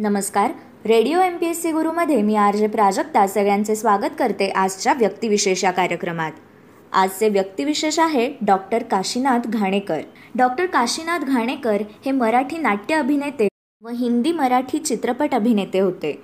नमस्कार. 0.00 0.50
Radio 0.86 1.20
M 1.20 1.36
P 1.36 1.46
S 1.46 1.60
C 1.62 1.70
गुरुमध्ये 1.72 2.20
मी 2.22 2.34
R 2.34 2.56
J 2.56 2.66
Prajakta 2.66 3.26
सगळ्यांचे 3.26 3.74
स्वागत 3.76 4.14
करते 4.18 4.48
आजच्या 4.48 4.92
व्यक्तिविशेष 4.92 5.64
या 5.64 5.70
कार्यक्रमात. 5.70 6.32
आजचे 6.92 7.28
व्यक्तिविशेष 7.28 7.98
आहे 7.98 8.32
डॉक्टर 8.42 8.82
काशीनाथ 8.82 9.48
घाणेकर. 9.48 10.00
डॉक्टर 10.36 10.66
काशीनाथ 10.66 11.18
घाणेकर 11.18 11.82
हे 12.06 12.12
मराठी 12.12 12.58
नाट्य 12.58 12.94
अभिनेते 12.94 13.48
व 13.82 13.88
हिंदी 13.88 14.32
मराठी 14.32 14.78
चित्रपट 14.78 15.34
अभिनेते 15.34 15.80
होते. 15.80 16.22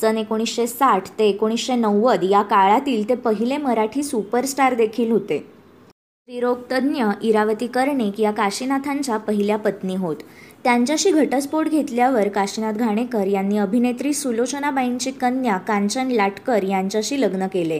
सन 0.00 0.18
एकोणीसशे 0.18 0.66
साठ 0.66 1.08
ते 1.08 1.28
एकोणीसशे 1.28 1.74
नव्वद 1.74 2.24
या 2.30 2.42
काळातील 2.42 3.08
ते 3.08 3.14
पहिले 3.14 3.56
मराठी 3.56 4.02
सुपरस्टार 4.02 4.74
देखील 4.74 5.12
होते. 5.12 5.38
स्त्रीरोगतज्ञ 5.38 7.04
इरावती 7.22 7.66
कर्णिक 7.66 8.20
या 8.20 8.30
काशीनाथांच्या 8.30 9.16
पहिल्या 9.16 9.56
पत्नी 9.56 9.96
होत. 9.96 10.16
त्यांच्याशी 10.64 11.10
घटस्फोट 11.10 11.68
घेतल्यावर 11.68 12.28
काशीनाथ 12.28 12.72
घाणेकर 12.72 13.26
यांनी 13.26 13.58
अभिनेत्री 13.58 14.12
सुलोचनाबाईंची 14.12 15.10
कन्या 15.10 15.56
कांचन 15.56 16.08
लाटकर 16.08 16.62
यांच्याशी 16.62 17.20
लग्न 17.20 17.46
केले. 17.46 17.78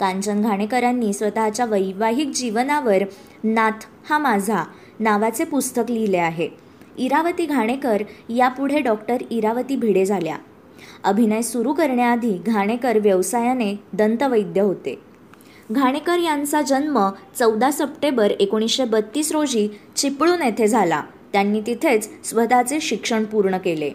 कांचन 0.00 0.42
घाणेकरांनी 0.42 1.12
स्वतःच्या 1.12 1.66
वैवाहिक 1.66 2.28
जीवनावर 2.28 3.02
नाथ 3.44 3.86
हा 4.10 4.18
माझा 4.18 4.64
नावाचे 5.00 5.44
पुस्तक 5.44 5.90
लिहिले 5.90 6.16
आहे. 6.16 6.48
इरावती 6.98 7.46
घाणेकर 7.46 8.02
यापुढे 8.28 8.80
डॉक्टर 8.80 9.16
इरावती 9.30 9.76
भिडे 9.76 10.04
झाल्या. 10.04 10.36
अभिनय 11.04 11.42
सुरू 11.42 11.72
करण्याआधी 11.72 12.38
घाणेकर 12.46 12.98
व्यवसायाने 12.98 13.74
दंतवैद्य 13.92 14.60
होते. 14.60 14.98
घाणेकर 15.72 16.18
यांचा 16.18 16.62
जन्म 16.62 17.10
चौदा 17.38 17.70
सप्टेंबर 17.70 18.30
एकोणीसशे 18.30 18.84
बत्तीस 18.84 19.32
रोजी 19.32 19.68
चिपळूण 19.96 20.42
येथे 20.42 20.68
झाला. 20.68 21.02
त्यांनी 21.32 21.60
तिथेच 21.60 22.08
स्वतःचे 22.24 22.80
शिक्षण 22.80 23.24
पूर्ण 23.24 23.58
केले. 23.58 23.90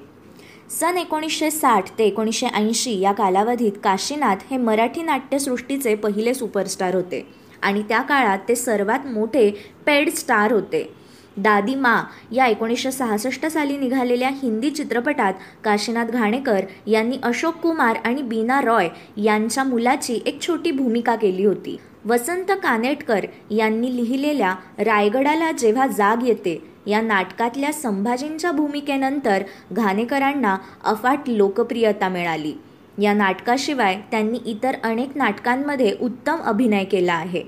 सन 0.69 0.97
एकोणीसशे 0.97 1.51
साठ 1.51 1.89
ते 1.97 2.05
एकोणीसशे 2.05 2.47
ऐंशी 2.47 2.99
या 2.99 3.11
कालावधीत 3.11 3.71
काशीनाथ 3.83 4.35
हे 4.51 4.57
मराठी 4.57 5.01
नाट्यसृष्टीचे 5.01 5.95
पहिले 5.95 6.33
सुपरस्टार 6.33 6.95
होते 6.95 7.25
आणि 7.61 7.81
त्या 7.81 8.01
काळात 8.01 8.39
ते 8.49 8.55
सर्वात 8.55 9.05
मोठे 9.05 9.49
पेड 9.85 10.09
स्टार 10.09 10.51
होते. 10.51 10.89
दादी 11.37 11.75
मा 11.75 11.95
या 12.31 12.45
एकोणीसशे 12.45 12.91
सहासष्ट 12.91 13.45
साली 13.45 13.77
निघालेल्या 13.77 14.29
हिंदी 14.29 14.69
चित्रपटात 14.69 15.33
काशीनाथ 15.63 16.05
घाणेकर 16.05 16.65
यांनी 16.87 17.17
अशोक 17.23 17.55
कुमार 17.55 17.97
आणि 18.05 18.21
बीना 18.21 18.61
रॉय 18.61 18.89
यांच्या 19.17 19.63
मुलाची 19.63 20.19
एक 20.25 20.41
छोटी 20.41 20.71
भूमिका 20.71 21.15
केली 21.15 21.45
होती. 21.45 21.77
वसंत 22.05 22.51
कानेटकर 22.63 23.25
यांनी 23.51 23.95
लिहिलेल्या 23.95 24.53
रायगडाला 24.77 25.51
जेव्हा 25.51 25.87
जाग 25.87 26.27
येते 26.27 26.61
या 26.87 27.01
नाटकातल्या 27.01 27.71
संभाजींच्या 27.73 28.51
भूमिकेनंतर 28.51 29.43
घाणेकरांना 29.71 30.57
अफाट 30.83 31.29
लोकप्रियता 31.29 32.09
मिळाली. 32.09 32.53
या 33.01 33.13
नाटकाशिवाय 33.13 33.99
त्यांनी 34.11 34.39
इतर 34.45 34.75
अनेक 34.83 35.17
नाटकांमध्ये 35.17 35.95
उत्तम 36.01 36.41
अभिनय 36.41 36.83
केला 36.83 37.13
आहे. 37.13 37.43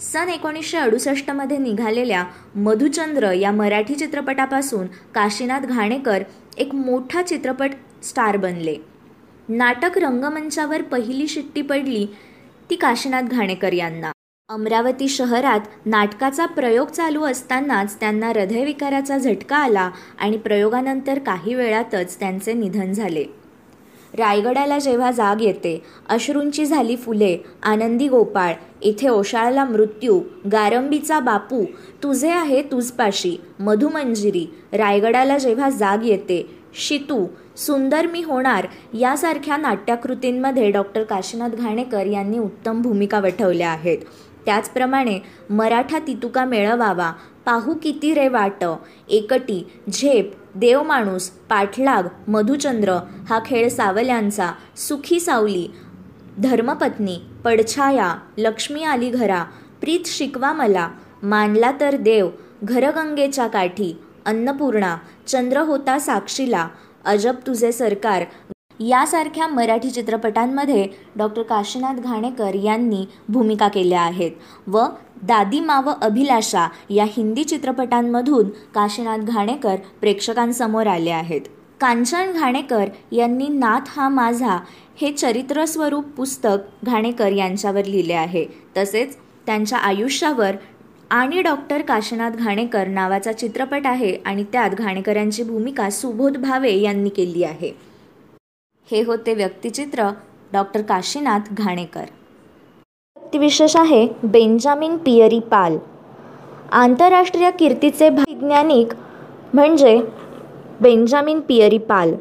सन 0.00 0.28
एकोणीसशे 0.28 0.78
अडुसष्टमध्ये 0.78 1.58
निघालेल्या 1.58 2.24
मधुचंद्र 2.54 3.32
या 3.32 3.52
मराठी 3.52 3.94
चित्रपटापासून 3.94 4.86
काशीनाथ 5.14 5.60
घाणेकर 5.60 6.22
एक 6.58 6.74
मोठा 6.74 7.22
चित्रपट 7.22 7.70
स्टार 8.02 8.36
बनले. 8.36 8.76
नाटक 9.48 9.98
रंगमंचावर 9.98 10.82
पहिली 10.82 11.28
शिट्टी 11.28 11.62
पडली 11.62 12.06
ती 12.70 12.76
काशीनाथ 12.76 13.22
घाणेकर 13.22 13.72
यांना. 13.72 14.11
अमरावती 14.52 15.06
शहरात 15.08 15.60
नाटकाचा 15.86 16.46
प्रयोग 16.46 16.88
चालू 16.88 17.22
असतानाच 17.24 17.94
त्यांना 18.00 18.28
हृदयविकाराचा 18.28 19.16
झटका 19.18 19.56
आला 19.56 19.88
आणि 20.18 20.36
प्रयोगानंतर 20.36 21.18
काही 21.18 21.54
वेळातच 21.54 22.18
त्यांचे 22.20 22.52
निधन 22.52 22.92
झाले. 22.92 23.24
रायगडाला 24.18 24.78
जेव्हा 24.78 25.10
जाग 25.10 25.40
येते 25.40 25.82
अश्रूंची 26.08 26.66
झाली 26.66 26.96
फुले 26.96 27.36
आनंदी 27.62 28.08
गोपाळ 28.08 28.52
इथे 28.82 29.08
ओशाळला 29.08 29.64
मृत्यू 29.64 30.18
गारंबीचा 30.52 31.20
बापू 31.20 31.64
तुझे 32.02 32.30
आहे 32.30 32.62
तुझपाशी 32.62 33.36
मधुमंजिरी 33.58 34.46
रायगडाला 34.72 35.38
जेव्हा 35.38 35.70
जाग 35.70 36.04
येते 36.04 36.42
शितू 36.78 37.24
सुंदर 37.56 38.06
मी 38.06 38.22
होणार 38.22 38.66
यासारख्या 38.98 39.56
नाट्यकृतींमध्ये 39.56 40.70
डॉक्टर 40.70 41.02
काशीनाथ 41.04 41.56
घाणेकर 41.56 42.06
यांनी 42.06 42.38
उत्तम 42.38 42.82
भूमिका 42.82 43.20
वठवल्या 43.20 43.70
आहेत. 43.70 43.98
त्याचप्रमाणे 44.46 45.18
मराठा 45.50 45.98
तितुका 45.98 46.44
मेळवावा 46.44 47.12
पाहू 47.44 47.74
किती 47.82 48.14
रे 48.14 48.28
वाट. 48.28 48.64
एकटी 49.08 49.62
झेप 49.92 50.32
देव 50.54 50.82
माणूस 50.82 51.28
पाठलाग 51.28 52.08
मधुचंद्र 52.28 52.98
हा 53.28 53.38
खेळ 53.46 53.68
सावल्यांचा 53.68 54.52
सुखी 54.76 55.20
सावली. 55.20 55.66
धर्मपत्नी 56.38 57.18
पडछाया 57.44 58.14
लक्ष्मी 58.38 58.82
आली 58.84 59.10
घरा 59.10 59.44
प्रीत 59.80 60.06
शिकवा 60.06 60.52
मला. 60.52 60.88
मानला 61.22 61.72
तर 61.80 61.96
देव 61.96 62.30
घरगंगेच्या 62.64 63.46
काठी. 63.46 63.96
अन्नपूर्णा 64.26 64.96
चंद्र 65.26 65.60
होता 65.60 65.98
साक्षीला. 65.98 66.68
अजब 67.04 67.34
तुझे 67.46 67.72
सरकार 67.72 68.24
यासारख्या 68.80 69.46
मराठी 69.46 69.90
चित्रपटांमध्ये 69.90 70.86
डॉक्टर 71.16 71.42
काशीनाथ 71.42 71.94
घाणेकर 71.94 72.54
यांनी 72.54 73.04
भूमिका 73.28 73.68
केल्या 73.68 74.00
आहेत 74.00 74.68
व 74.68 74.84
दादी 75.22 75.60
माव 75.60 75.90
अभिलाषा 76.02 76.66
या 76.90 77.04
हिंदी 77.08 77.44
चित्रपटांमधून 77.44 78.48
काशीनाथ 78.74 79.18
घाणेकर 79.18 79.76
प्रेक्षकांसमोर 80.00 80.86
आले 80.86 81.10
आहेत. 81.10 81.40
कांचन 81.80 82.32
घाणेकर 82.32 82.88
यांनी 83.12 83.48
नाथ 83.48 83.88
हा 83.88 84.08
माझा 84.08 84.58
हे 85.00 85.12
चरित्रस्वरूप 85.12 86.08
पुस्तक 86.16 86.84
घाणेकर 86.84 87.32
यांच्यावर 87.32 87.84
लिहिले 87.84 88.12
आहे. 88.12 88.44
तसेच 88.76 89.16
त्यांच्या 89.46 89.78
आयुष्यावर 89.78 90.56
आणि 91.10 91.42
डॉक्टर 91.42 91.82
काशीनाथ 91.82 92.30
घाणेकर 92.30 92.86
नावाचा 92.86 93.32
चित्रपट 93.32 93.86
आहे 93.86 94.16
आणि 94.26 94.44
त्यात 94.52 94.70
घाणेकरांची 94.70 95.42
भूमिका 95.42 95.88
सुबोध 95.90 96.36
भावे 96.36 96.74
यांनी 96.74 97.10
केली 97.10 97.44
आहे. 97.44 97.72
हे 98.90 99.02
होते 99.02 99.34
व्यक्तिचित्र 99.34 100.08
डॉक्टर 100.52 100.82
काशीनाथ 100.82 101.52
घाणेकर. 101.52 102.04
व्यक्तिविशेष 103.16 103.76
आहे 103.76 104.06
बेंजामिन 104.22 104.96
पियरी 104.96 105.38
पाल. 105.40 105.76
आंतरराष्ट्रीय 106.72 107.50
कीर्तीचे 107.50 108.08
वैज्ञानिक 108.08 108.92
म्हणजे 109.54 109.96
बेंजामिन 110.80 111.40
पियरी 111.40 111.78
पाल. 111.78 112.14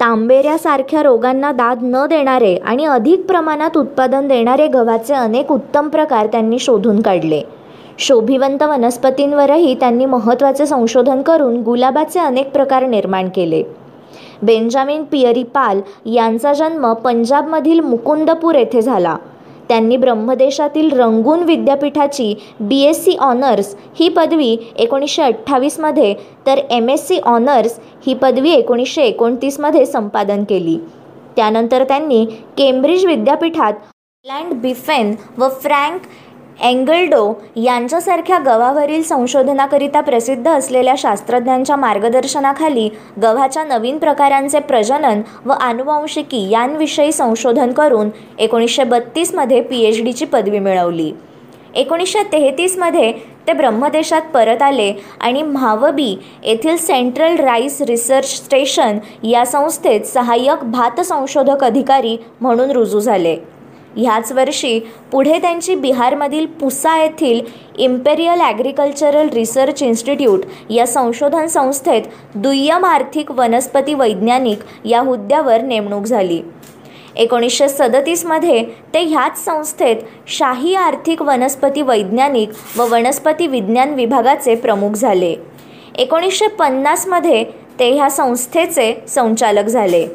तांबेऱ्यासारख्या 0.00 1.02
रोगांना 1.02 1.52
दाद 1.52 1.78
न 1.82 2.06
देणारे 2.06 2.54
आणि 2.56 2.84
अधिक 2.84 3.26
प्रमाणात 3.26 3.76
उत्पादन 3.76 4.28
देणारे 4.28 4.66
गव्हाचे 4.66 5.14
अनेक 5.14 5.52
उत्तम 5.52 5.88
प्रकार 5.88 6.26
त्यांनी 6.26 6.58
शोधून 6.58 7.00
काढले. 7.02 7.42
शोभिवंत 7.98 8.62
वनस्पतींवरही 8.62 9.74
त्यांनी 9.74 10.04
महत्त्वाचे 10.04 10.66
संशोधन 10.66 11.22
करून 11.22 11.60
गुलाबाचे 11.62 12.20
अनेक 12.20 12.52
प्रकार 12.52 12.86
निर्माण 12.86 13.28
केले. 13.28 13.62
बेंजामिन 14.42 15.04
पियरी 15.04 15.42
पाल 15.44 15.80
यांचा 16.06 16.52
जन्म 16.52 16.92
पंजाबमधील 16.94 17.80
मुकुंदपूर 17.80 18.54
येथे 18.54 18.82
झाला. 18.82 19.16
त्यांनी 19.68 19.96
ब्रह्मदेशातील 19.96 20.90
रंगून 20.92 21.42
विद्यापीठाची 21.42 22.34
बी 22.60 22.80
एस 22.82 23.04
सी 23.04 23.16
ऑनर्स 23.16 23.74
ही 24.00 24.08
पदवी 24.08 24.56
एकोणीसशे 24.78 25.22
अठ्ठावीसमध्ये 25.22 26.14
तर 26.46 26.58
एम 26.70 26.88
एस 26.88 27.06
सी 27.08 27.18
ऑनर्स 27.18 27.78
ही 28.06 28.14
पदवी 28.14 28.50
एकोणीसशे 28.50 29.02
एकोणतीसमध्ये 29.02 29.84
संपादन 29.86 30.44
केली. 30.44 30.78
त्यानंतर 31.36 31.84
त्यांनी 31.84 32.24
केम्ब्रिज 32.58 33.04
विद्यापीठात 33.06 33.72
लँड 34.26 34.52
बिफेन 34.52 35.14
व 35.38 35.48
फ्रँक 35.62 36.00
एंगलडो 36.60 37.32
यांच्यासारख्या 37.56 38.38
गव्हावरील 38.38 39.02
संशोधनाकरिता 39.02 40.00
प्रसिद्ध 40.00 40.48
असलेल्या 40.48 40.94
शास्त्रज्ञांच्या 40.98 41.76
मार्गदर्शनाखाली 41.76 42.88
गव्हाच्या 43.22 43.64
नवीन 43.64 43.98
प्रकारांचे 43.98 44.58
प्रजनन 44.58 45.20
व 45.46 45.52
आनुवंशिकी 45.52 46.48
यांविषयी 46.50 47.12
संशोधन 47.12 47.72
करून 47.72 48.10
एकोणीसशे 48.38 48.84
बत्तीसमध्ये 48.84 49.60
पी 49.60 49.82
एच 49.84 50.02
डीची 50.04 50.24
पदवी 50.24 50.58
मिळवली. 50.58 51.12
एकोणीसशे 51.74 52.22
तेहतीसमध्ये 52.32 53.12
ते 53.46 53.52
ब्रह्मदेशात 53.52 54.22
परत 54.34 54.62
आले 54.62 54.92
आणि 55.20 55.42
म्हावबी 55.42 56.16
येथील 56.44 56.76
सेंट्रल 56.76 57.36
राईस 57.36 57.80
रिसर्च 57.82 58.34
स्टेशन 58.36 58.98
या 59.24 59.44
संस्थेत 59.46 60.06
सहाय्यक 60.06 60.64
भात 60.64 61.00
संशोधक 61.00 61.64
अधिकारी 61.64 62.16
म्हणून 62.40 62.70
रुजू 62.70 63.00
झाले. 63.00 63.36
ह्याच 63.98 64.32
वर्षी 64.32 64.78
पुढे 65.12 65.38
त्यांची 65.38 65.74
बिहारमधील 65.74 66.46
पुसा 66.46 66.96
येथील 67.02 67.40
इम्पेरियल 67.78 68.40
ॲग्रिकल्चरल 68.40 69.28
रिसर्च 69.28 69.82
इन्स्टिट्यूट 69.82 70.40
या 70.70 70.86
संशोधन 70.86 71.46
संस्थेत 71.46 72.02
दुय्यम 72.34 72.84
आर्थिक 72.84 73.30
वनस्पती 73.30 73.94
वैज्ञानिक 73.94 74.58
या 74.84 75.00
हुद्द्यावर 75.00 75.60
नेमणूक 75.60 76.04
झाली. 76.04 76.40
एकोणीसशे 77.16 77.68
सदतीसमध्ये 77.68 78.64
ते 78.94 79.00
ह्याच 79.00 79.44
संस्थेत 79.44 79.96
शाही 80.26 80.74
आर्थिक 80.74 81.22
वनस्पती 81.22 81.82
वैज्ञानिक 81.82 82.50
व 82.78 82.86
वनस्पती 82.90 83.46
विज्ञान 83.46 83.94
विभागाचे 83.94 84.54
प्रमुख 84.54 84.90
झाले. 84.90 85.34
एकोणीसशे 85.98 86.46
पन्नासमध्ये 86.46 87.44
ते 87.80 87.90
ह्या 87.90 88.10
संस्थेचे 88.10 88.92
संचालक 89.08 89.66
झाले. 89.66 90.06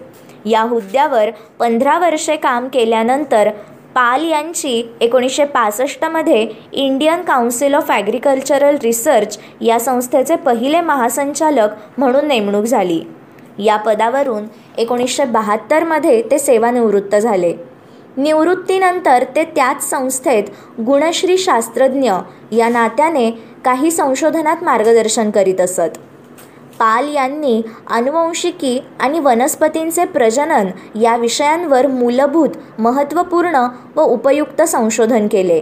या 0.45 0.61
हुद्द्यावर 0.61 1.29
पंधरा 1.59 1.97
वर्षे 1.99 2.35
काम 2.35 2.67
केल्यानंतर 2.67 3.49
पाल 3.95 4.25
यांची 4.25 4.83
एकोणीसशे 5.01 5.45
पासष्टमध्ये 5.45 6.47
Indian 6.73 7.21
council 7.21 7.73
of 7.73 7.91
agricultural 7.91 8.77
research 8.83 9.39
या 9.61 9.79
संस्थेचे 9.79 10.35
पहिले 10.35 10.81
महासंचालक 10.81 11.69
म्हणून 11.97 12.27
नेमणूक 12.27 12.63
झाली. 12.63 13.01
या 13.59 13.77
पदावरून 13.77 14.43
एकोणीसशे 14.77 15.25
बहात्तरमध्ये 15.25 16.21
ते 16.31 16.39
सेवानिवृत्त 16.39 17.15
झाले. 17.15 17.53
निवृत्तीनंतर 18.17 19.23
ते 19.35 19.43
त्याच 19.43 19.89
संस्थेत 19.89 20.43
गुणश्री 20.81 21.37
शास्त्रज्ञ 21.37 22.11
या 22.51 22.69
नात्याने 22.69 23.31
काही 23.65 23.91
संशोधनात 23.91 24.63
मार्गदर्शन 24.63 25.31
करीत 25.31 25.61
असत. 25.61 25.97
पाल 26.83 27.07
यांनी 27.07 27.61
अनुवंशिकी 27.89 28.79
आणि 28.99 29.19
वनस्पतींचे 29.19 30.05
प्रजनन 30.05 30.69
या 31.01 31.15
विषयांवर 31.17 31.87
मूलभूत 31.87 32.49
महत्त्वपूर्ण 32.79 33.67
व 33.95 34.01
उपयुक्त 34.01 34.61
संशोधन 34.61 35.27
केले. 35.27 35.59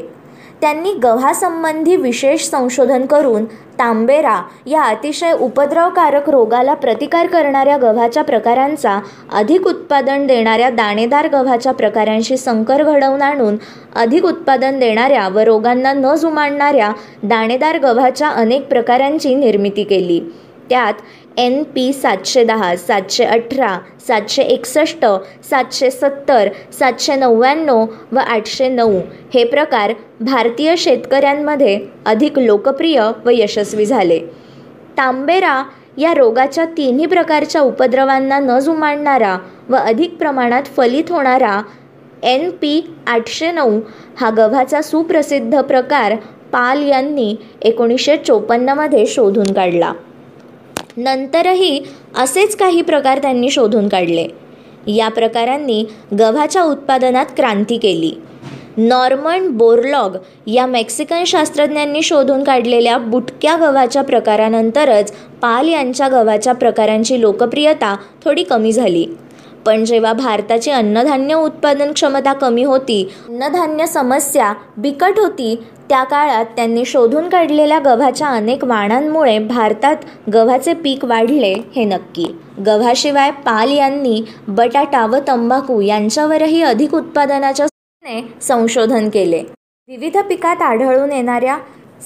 त्यांनी 0.61 0.93
गव्हासंबंधी 0.93 1.95
विशेष 1.95 2.49
संशोधन 2.49 3.05
करून 3.05 3.45
तांबेरा 3.79 4.41
या 4.65 4.81
अतिशय 4.81 5.31
उपद्रवकारक 5.31 6.29
रोगाला 6.29 6.73
प्रतिकार 6.73 7.27
करणाऱ्या 7.27 7.77
गव्हाच्या 7.77 8.23
प्रकारांचा 8.23 8.99
अधिक 9.33 9.67
उत्पादन 9.67 10.27
देणाऱ्या 10.27 10.69
दाणेदार 10.69 11.27
गव्हाच्या 11.27 11.71
प्रकारांशी 11.71 12.37
संकर 12.37 12.83
घडवून 12.83 13.21
आणून 13.21 13.57
अधिक 13.95 14.25
उत्पादन 14.25 14.79
देणाऱ्या 14.79 15.27
व 15.27 15.39
रोगांना 15.39 15.93
न 15.93 16.15
जुमाडणाऱ्या 16.15 16.91
दाणेदार 17.23 17.77
गव्हाच्या 17.77 18.29
अनेक 18.29 18.67
प्रकारांची 18.67 19.35
निर्मिती 19.35 19.83
केली. 19.83 20.21
त्यात 20.71 20.93
एन 21.37 21.63
पी 21.63 21.91
सातशे 21.93 22.43
दहा 22.43 22.75
सातशे 22.75 23.23
अठरा 23.23 23.77
सातशे 24.07 24.43
एकसष्ट 24.43 25.05
सातशे 25.49 25.89
सत्तर 25.91 26.49
सातशे 26.79 27.15
नव्याण्णव 27.15 27.85
व 28.11 28.19
आठशे 28.19 28.67
नऊ 28.69 28.99
हे 29.33 29.43
प्रकार 29.43 29.93
भारतीय 30.21 30.75
शेतकऱ्यांमध्ये 30.77 31.79
अधिक 32.05 32.39
लोकप्रिय 32.39 32.99
व 33.25 33.29
यशस्वी 33.33 33.85
झाले. 33.85 34.19
तांबेरा 34.97 35.63
या 35.97 36.13
रोगाच्या 36.13 36.65
तिन्ही 36.77 37.05
प्रकारच्या 37.05 37.61
उपद्रवांना 37.61 38.39
न 38.39 38.59
जुमाडणारा 38.59 39.37
व 39.69 39.75
अधिक 39.75 40.15
प्रमाणात 40.17 40.63
फलित 40.77 41.11
होणारा 41.11 41.61
एन 42.23 42.49
पी 42.49 42.93
आठशे 43.07 43.51
नऊ 43.51 43.79
हा 44.19 44.29
गव्हाचा 44.29 44.81
सुप्रसिद्ध 44.81 45.61
प्रकार 45.61 46.15
पाल 46.51 46.83
यांनी 46.83 47.35
एकोणीसशे 47.61 48.17
चोपन्नमध्ये 48.17 49.05
शोधून 49.05 49.53
काढला. 49.53 49.93
नंतरही 50.97 51.81
असेच 52.17 52.55
काही 52.55 52.81
प्रकार 52.81 53.19
त्यांनी 53.19 53.49
शोधून 53.49 53.87
काढले. 53.87 54.27
या 54.87 55.09
प्रकारांनी 55.09 55.85
गव्हाच्या 56.19 56.63
उत्पादनात 56.63 57.25
क्रांती 57.35 57.77
केली. 57.77 58.11
नॉर्मन 58.77 59.47
बोरलॉग 59.47 60.17
या 60.47 60.65
मेक्सिकन 60.65 61.23
शास्त्रज्ञांनी 61.23 62.01
शोधून 62.01 62.43
काढलेल्या 62.43 62.97
बुटक्या 62.97 63.55
गव्हाच्या 63.55 64.01
प्रकारानंतरच 64.01 65.11
पाल 65.41 65.67
यांच्या 65.67 66.07
गव्हाच्या 66.07 66.53
प्रकारांची 66.53 67.21
लोकप्रियता 67.21 67.97
थोडी 68.25 68.43
कमी 68.43 68.71
झाली. 68.71 69.05
पण 69.65 69.83
जेव्हा 69.85 70.13
भारताची 70.13 70.71
अन्नधान्य 70.71 71.35
उत्पादन 71.35 71.91
क्षमता 71.91 72.33
कमी 72.33 72.63
होती 72.63 73.03
अन्नधान्य 73.29 73.87
समस्या 73.87 74.53
बिकट 74.77 75.19
होती 75.19 75.55
त्या 75.89 76.03
काळात 76.03 76.45
त्यांनी 76.45 76.85
शोधून 76.85 77.29
काढलेल्या 77.29 77.79
गव्हाच्या 77.79 78.27
अनेक 78.27 78.63
वाणांमुळे 78.63 79.37
भारतात 79.39 79.95
गव्हाचे 80.33 80.73
पीक 80.73 81.05
वाढले 81.05 81.53
हे 81.75 81.83
नक्की. 81.83 82.25
गव्हाशिवाय 82.65 83.31
पाल 83.31 83.71
यांनी 83.71 84.23
बटाटा 84.47 85.05
व 85.05 85.15
तंबाखू 85.27 85.79
यांच्यावरही 85.81 86.61
अधिक 86.61 86.93
उत्पादनाच्या 86.93 87.67
संशोधन 88.41 89.09
केले. 89.09 89.43
विविध 89.89 90.17
पिकात 90.17 90.61
आढळून 90.61 91.11
येणाऱ्या 91.11 91.57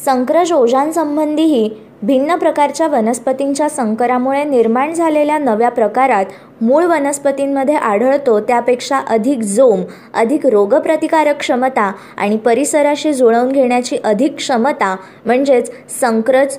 संक्रज 0.03 0.51
ओझांसंबंधीही 0.53 1.69
भिन्न 2.03 2.35
प्रकारच्या 2.35 2.87
वनस्पतींच्या 2.87 3.69
संकरामुळे 3.69 4.43
निर्माण 4.43 4.93
झालेल्या 4.93 5.37
नव्या 5.37 5.69
प्रकारात 5.69 6.25
मूळ 6.61 6.85
वनस्पतींमध्ये 6.85 7.75
आढळतो 7.75 8.39
त्यापेक्षा 8.39 8.99
अधिक 9.09 9.39
जोम 9.39 9.83
अधिक 10.13 10.45
रोगप्रतिकारक 10.45 11.39
क्षमता 11.39 11.91
आणि 12.17 12.37
परिसराशी 12.37 13.13
जुळवून 13.13 13.51
घेण्याची 13.51 13.97
अधिक 14.03 14.35
क्षमता 14.35 14.95
म्हणजेच 15.25 15.71
संक्रज 16.01 16.57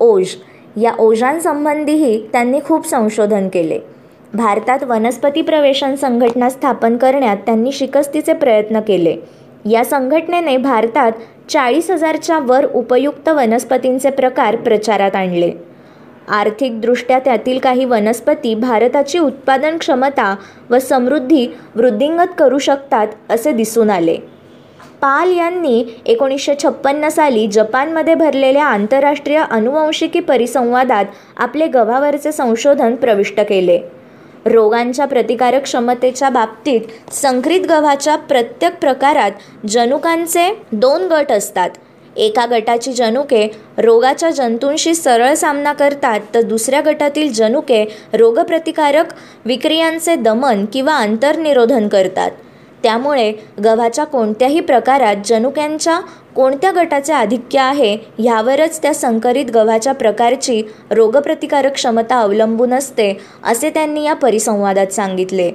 ओझ 0.00 0.26
या 0.82 0.92
ओझांसंबंधीही 0.98 2.18
त्यांनी 2.32 2.60
खूप 2.64 2.86
संशोधन 2.86 3.48
केले. 3.48 3.78
भारतात 4.34 4.82
वनस्पती 4.82 5.42
प्रवेशन 5.42 5.94
संघटना 5.94 6.48
स्थापन 6.50 6.96
करण्यात 6.96 7.36
त्यांनी 7.36 7.72
शिकस्तीचे 7.72 8.32
प्रयत्न 8.32 8.80
केले. 8.80 9.16
या 9.70 9.84
संघटनेने 9.84 10.56
भारतात 10.56 11.12
चाळीस 11.50 11.90
हजारच्या 11.90 12.38
वर 12.38 12.66
उपयुक्त 12.74 13.28
वनस्पतींचे 13.28 14.10
प्रकार 14.10 14.56
प्रचारात 14.56 15.16
आणले. 15.16 15.52
आर्थिकदृष्ट्या 16.28 17.18
त्यातील 17.18 17.58
काही 17.58 17.84
वनस्पती 17.84 18.54
भारताची 18.54 19.18
उत्पादन 19.18 19.78
क्षमता 19.78 20.34
व 20.70 20.78
समृद्धी 20.78 21.46
वृद्धिंगत 21.74 22.34
करू 22.38 22.58
शकतात 22.58 23.06
असे 23.30 23.52
दिसून 23.52 23.90
आले. 23.90 24.16
पाल 25.00 25.32
यांनी 25.32 25.84
एकोणीसशे 26.06 26.54
छप्पन्न 26.62 27.08
साली 27.08 27.46
जपानमध्ये 27.46 28.14
भरलेल्या 28.14 28.64
आंतरराष्ट्रीय 28.64 29.44
अनुवंशिकी 29.50 30.20
परिसंवादात 30.20 31.04
आपले 31.36 31.66
गव्हावरचे 31.66 32.32
संशोधन 32.32 32.94
प्रविष्ट 32.94 33.40
केले. 33.40 33.80
रोगांच्या 34.46 35.04
प्रतिकारक 35.04 35.62
क्षमतेच्या 35.62 36.28
बाबतीत 36.28 37.12
संकरित 37.12 37.60
गव्हाच्या 37.60 38.16
प्रत्येक 38.16 38.74
प्रकारात 38.74 39.66
जनुकांचे 39.66 40.50
दोन 40.72 41.02
गट 41.02 41.32
असतात. 41.32 41.70
एका 42.16 42.46
गटाची 42.46 42.92
जनुके 42.92 43.46
रोगाच्या 43.78 44.30
जंतूंशी 44.30 44.94
सरळ 44.94 45.34
सामना 45.34 45.72
करतात 45.72 46.20
तर 46.34 46.40
दुसऱ्या 46.40 46.80
गटातील 46.86 47.32
जनुके 47.32 47.84
रोगप्रतिकारक 48.12 49.12
विक्रियांचे 49.44 50.16
दमन 50.16 50.64
किंवा 50.72 50.96
अंतर्निरोधन 50.96 51.88
करतात. 51.88 52.30
त्यामुळे 52.82 53.32
गव्हाच्या 53.64 54.04
कोणत्याही 54.04 54.60
प्रकारात 54.60 55.16
जनुक्यांच्या 55.24 55.98
कोणत्या 56.36 56.70
गटाचे 56.70 57.12
आधिक्य 57.12 57.58
आहे 57.60 57.96
ह्यावरच 58.18 58.82
त्या 58.82 58.94
संकरित 58.94 59.46
गव्हाच्या 59.54 59.92
प्रकारची 59.94 60.62
रोगप्रतिकारक 60.90 61.72
क्षमता 61.72 62.20
अवलंबून 62.20 62.74
असते 62.74 63.12
असे 63.44 63.70
त्यांनी 63.70 64.04
या 64.04 64.14
परिसंवादात 64.14 64.92
सांगितले. 64.92 65.50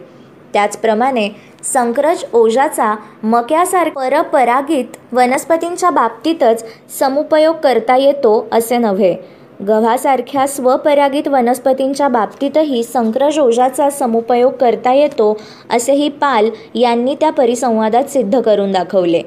त्याचप्रमाणे 0.53 1.29
संक्रज 1.63 2.23
ओझाचा 2.33 2.95
मक्यासारखा 3.23 3.89
परपरागित 3.91 4.97
वनस्पतींच्या 5.11 5.89
बाबतीतच 5.89 6.63
समुपयोग 6.99 7.55
करता 7.55 7.95
येतो 7.97 8.47
असे 8.51 8.77
नव्हे. 8.77 9.15
गव्हासारख्या 9.59 10.45
स्वपरागित 10.47 11.27
वनस्पतींच्या 11.27 12.07
बाबतीतही 12.07 12.83
संक्रज 12.83 13.39
ओझाचा 13.39 13.89
समुपयोग 13.89 14.51
करता 14.51 14.93
येतो 14.93 15.37
असेही 15.71 16.09
पाल 16.11 16.49
यांनी 16.75 17.15
त्या 17.15 17.29
परिसंवादात 17.29 18.03
सिद्ध 18.03 18.39
करून 18.41 18.71
दाखवले. 18.71 19.21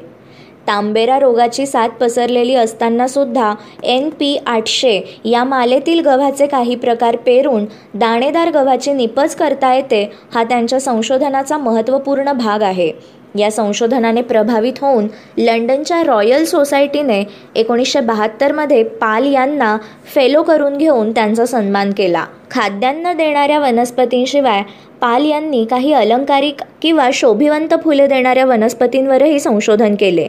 तांबेरा 0.67 1.19
रोगाची 1.19 1.65
साथ 1.67 1.89
पसरलेली 2.01 2.55
असताना 2.55 3.07
सुद्धा 3.09 3.53
एन 3.83 4.09
पी 4.11 4.37
आठशे 4.47 5.01
या 5.25 5.45
मालेतील 5.45 6.01
गव्हाचे 6.01 6.47
काही 6.47 6.75
प्रकार 6.75 7.17
पेरून 7.17 7.65
दाणेदार 7.95 8.51
गव्हाची 8.51 8.93
निपज 8.93 9.35
करता 9.35 9.75
येते 9.75 10.03
हा 10.35 10.45
त्यांच्या 10.45 10.81
संशोधनाचा 10.81 11.59
महत्त्वपूर्ण 11.59 12.33
भाग 12.33 12.63
आहे. 12.63 12.91
या 13.39 13.51
संशोधनाने 13.51 14.23
प्रभावित 14.23 14.73
होऊन 14.81 15.07
लंडनच्या 15.39 16.03
रॉयल 16.03 16.45
सोसायटीने 16.45 17.25
एकोणीसशे 17.57 18.01
बहात्तरमध्ये 18.01 18.83
पाल 18.83 19.33
यांना 19.33 19.77
फेलो 20.15 20.43
करून 20.43 20.77
घेऊन 20.77 21.11
त्यांचा 21.11 21.47
सन्मान 21.47 21.91
केला. 21.91 22.25
खाद्यान्न 22.51 23.13
देणाऱ्या 23.13 23.59
वनस्पतींशिवाय 23.59 24.63
पाल 25.01 25.25
यांनी 25.25 25.65
काही 25.65 25.93
अलंकारिक 25.93 26.57
किंवा 26.83 27.11
शोभिवंत 27.13 27.75
फुले 27.85 28.07
देणाऱ्या 28.07 28.45
वनस्पतींवरही 28.45 29.41
संशोधन 29.41 29.95
केले. 29.95 30.27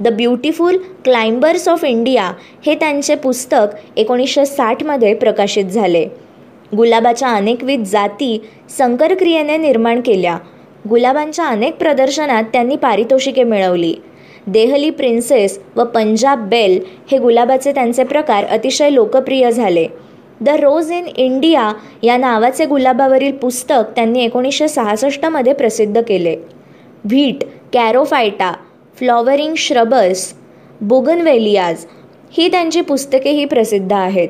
The 0.00 0.08
beautiful 0.08 0.76
climbers 1.04 1.68
of 1.68 1.84
India 1.84 2.32
हे 2.66 2.74
त्यांचे 2.74 3.14
पुस्तक 3.14 3.96
एकोणीसशे 3.96 4.46
साठमध्ये 4.46 5.14
प्रकाशित 5.14 5.64
झाले. 5.64 6.06
गुलाबाच्या 6.76 7.28
अनेकविध 7.28 7.82
जाती 7.82 8.42
संकरक्रियेने 8.78 9.56
निर्माण 9.56 10.00
केल्या. 10.00 10.38
गुलाबांच्या 10.90 11.44
अनेक 11.44 11.76
प्रदर्शनात 11.76 12.44
त्यांनी 12.44 12.76
पारितोषिके 12.76 13.42
मिळवली. 13.42 13.94
देहली 14.46 14.90
प्रिन्सेस 14.90 15.58
व 15.76 15.84
पंजाब 15.84 16.48
बेल 16.48 16.80
हे 17.12 17.18
गुलाबाचे 17.18 17.72
त्यांचे 17.72 18.04
प्रकार 18.04 18.44
अतिशय 18.44 18.94
लोकप्रिय 18.94 19.50
झाले. 19.50 19.86
द 20.40 20.48
रोज 20.48 20.90
इन 20.92 21.06
इंडिया 21.16 21.72
या 22.02 22.16
नावाचे 22.16 22.66
गुलाबावरील 22.66 23.32
पुस्तक 23.32 23.90
त्यांनी 23.96 24.24
एकोणीसशे 24.24 24.68
सहासष्टमध्ये 24.68 25.52
प्रसिद्ध 25.52 26.00
केले. 26.00 26.36
व्हीट 27.04 27.44
कॅरोफायटा 27.72 28.52
फ्लॉवरिंग 28.96 29.54
श्रबर्स 29.54 30.32
बुगनवेलियाज 30.80 31.84
ही 32.30 32.50
त्यांची 32.50 32.80
पुस्तकेही 32.80 33.44
प्रसिद्ध 33.44 33.92
आहेत. 33.92 34.28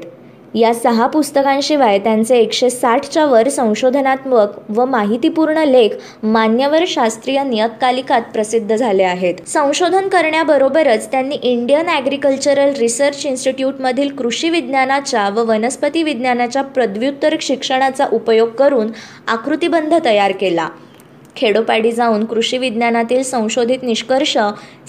या 0.55 0.73
सहा 0.75 1.07
पुस्तकांशिवाय 1.07 1.99
त्यांचे 1.99 2.37
एकशे 2.39 2.69
साठच्या 2.71 3.25
वर 3.27 3.49
संशोधनात्मक 3.49 4.71
व 4.71 4.85
माहितीपूर्ण 4.85 5.65
लेख 5.65 5.91
मान्यवर 6.23 6.85
शास्त्रीय 6.87 7.43
नियतकालिकात 7.43 8.23
प्रसिद्ध 8.35 8.77
झाले 8.77 9.03
आहेत. 9.03 9.35
संशोधन 9.47 10.09
करण्याबरोबरच 10.09 11.11
त्यांनी 11.11 11.37
इंडियन 11.43 11.89
ॲग्रिकल्चरल 11.89 12.73
रिसर्च 12.79 13.27
इन्स्टिट्यूटमधील 13.27 14.15
कृषी 14.17 14.51
विज्ञानाच्या 14.51 15.29
व 15.29 15.45
वनस्पती 15.45 16.03
विज्ञानाच्या 16.03 16.63
पदव्युत्तर 16.63 17.37
शिक्षणाचा 17.41 18.07
उपयोग 18.13 18.49
करून 18.49 18.91
आकृतिबंध 19.29 19.95
तयार 20.05 20.33
केला. 20.33 20.69
खेडोपाडी 21.37 21.93
जाऊन 21.93 22.25
कृषी 22.25 22.59
विज्ञानातील 22.59 23.23
संशोधित 23.23 23.83
निष्कर्ष 23.83 24.37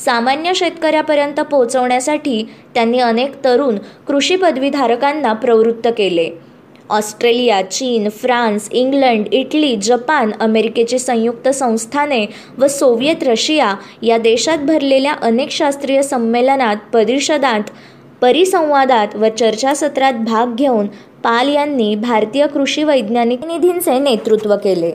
सामान्य 0.06 0.54
शेतकऱ्यापर्यंत 0.54 1.40
पोहोचवण्यासाठी 1.40 2.44
त्यांनी 2.74 3.00
अनेक 3.00 3.44
तरुण 3.46 3.78
कृषी 4.08 4.36
पदवीधारकांना 4.36 5.34
प्रवृत्त 5.34 5.88
केले. 5.98 6.30
ऑस्ट्रेलिया 6.90 7.62
चीन 7.62 8.10
फ्रान्स 8.10 8.70
इंग्लंड 8.72 9.28
इटली 9.32 9.76
जपान 9.76 10.32
अमेरिकेची 10.40 11.00
संयुक्त 11.00 11.48
संस्थाने 11.50 12.26
व 12.58 12.68
सोव्हिएत 12.68 13.24
रशिया 13.24 13.74
या 14.02 14.18
देशात 14.18 14.58
भरलेल्या 14.58 15.14
अनेक 15.22 15.52
शास्त्रीय 15.52 16.02
संमेलनात 16.02 16.76
परिषदांत 16.94 17.64
परिसंवादात 18.22 19.16
व 19.16 19.28
चर्चासत्रात 19.30 20.14
भाग 20.14 20.56
घेऊन 20.56 20.88
पाल 21.24 21.50
यांनी 21.50 21.96
भारतीय 21.96 22.48
कृषी 22.48 22.84
वैज्ञानिक 22.84 23.46
निधींचे 23.46 24.00
नेतृत्व 24.00 24.56
केले. 24.56 24.92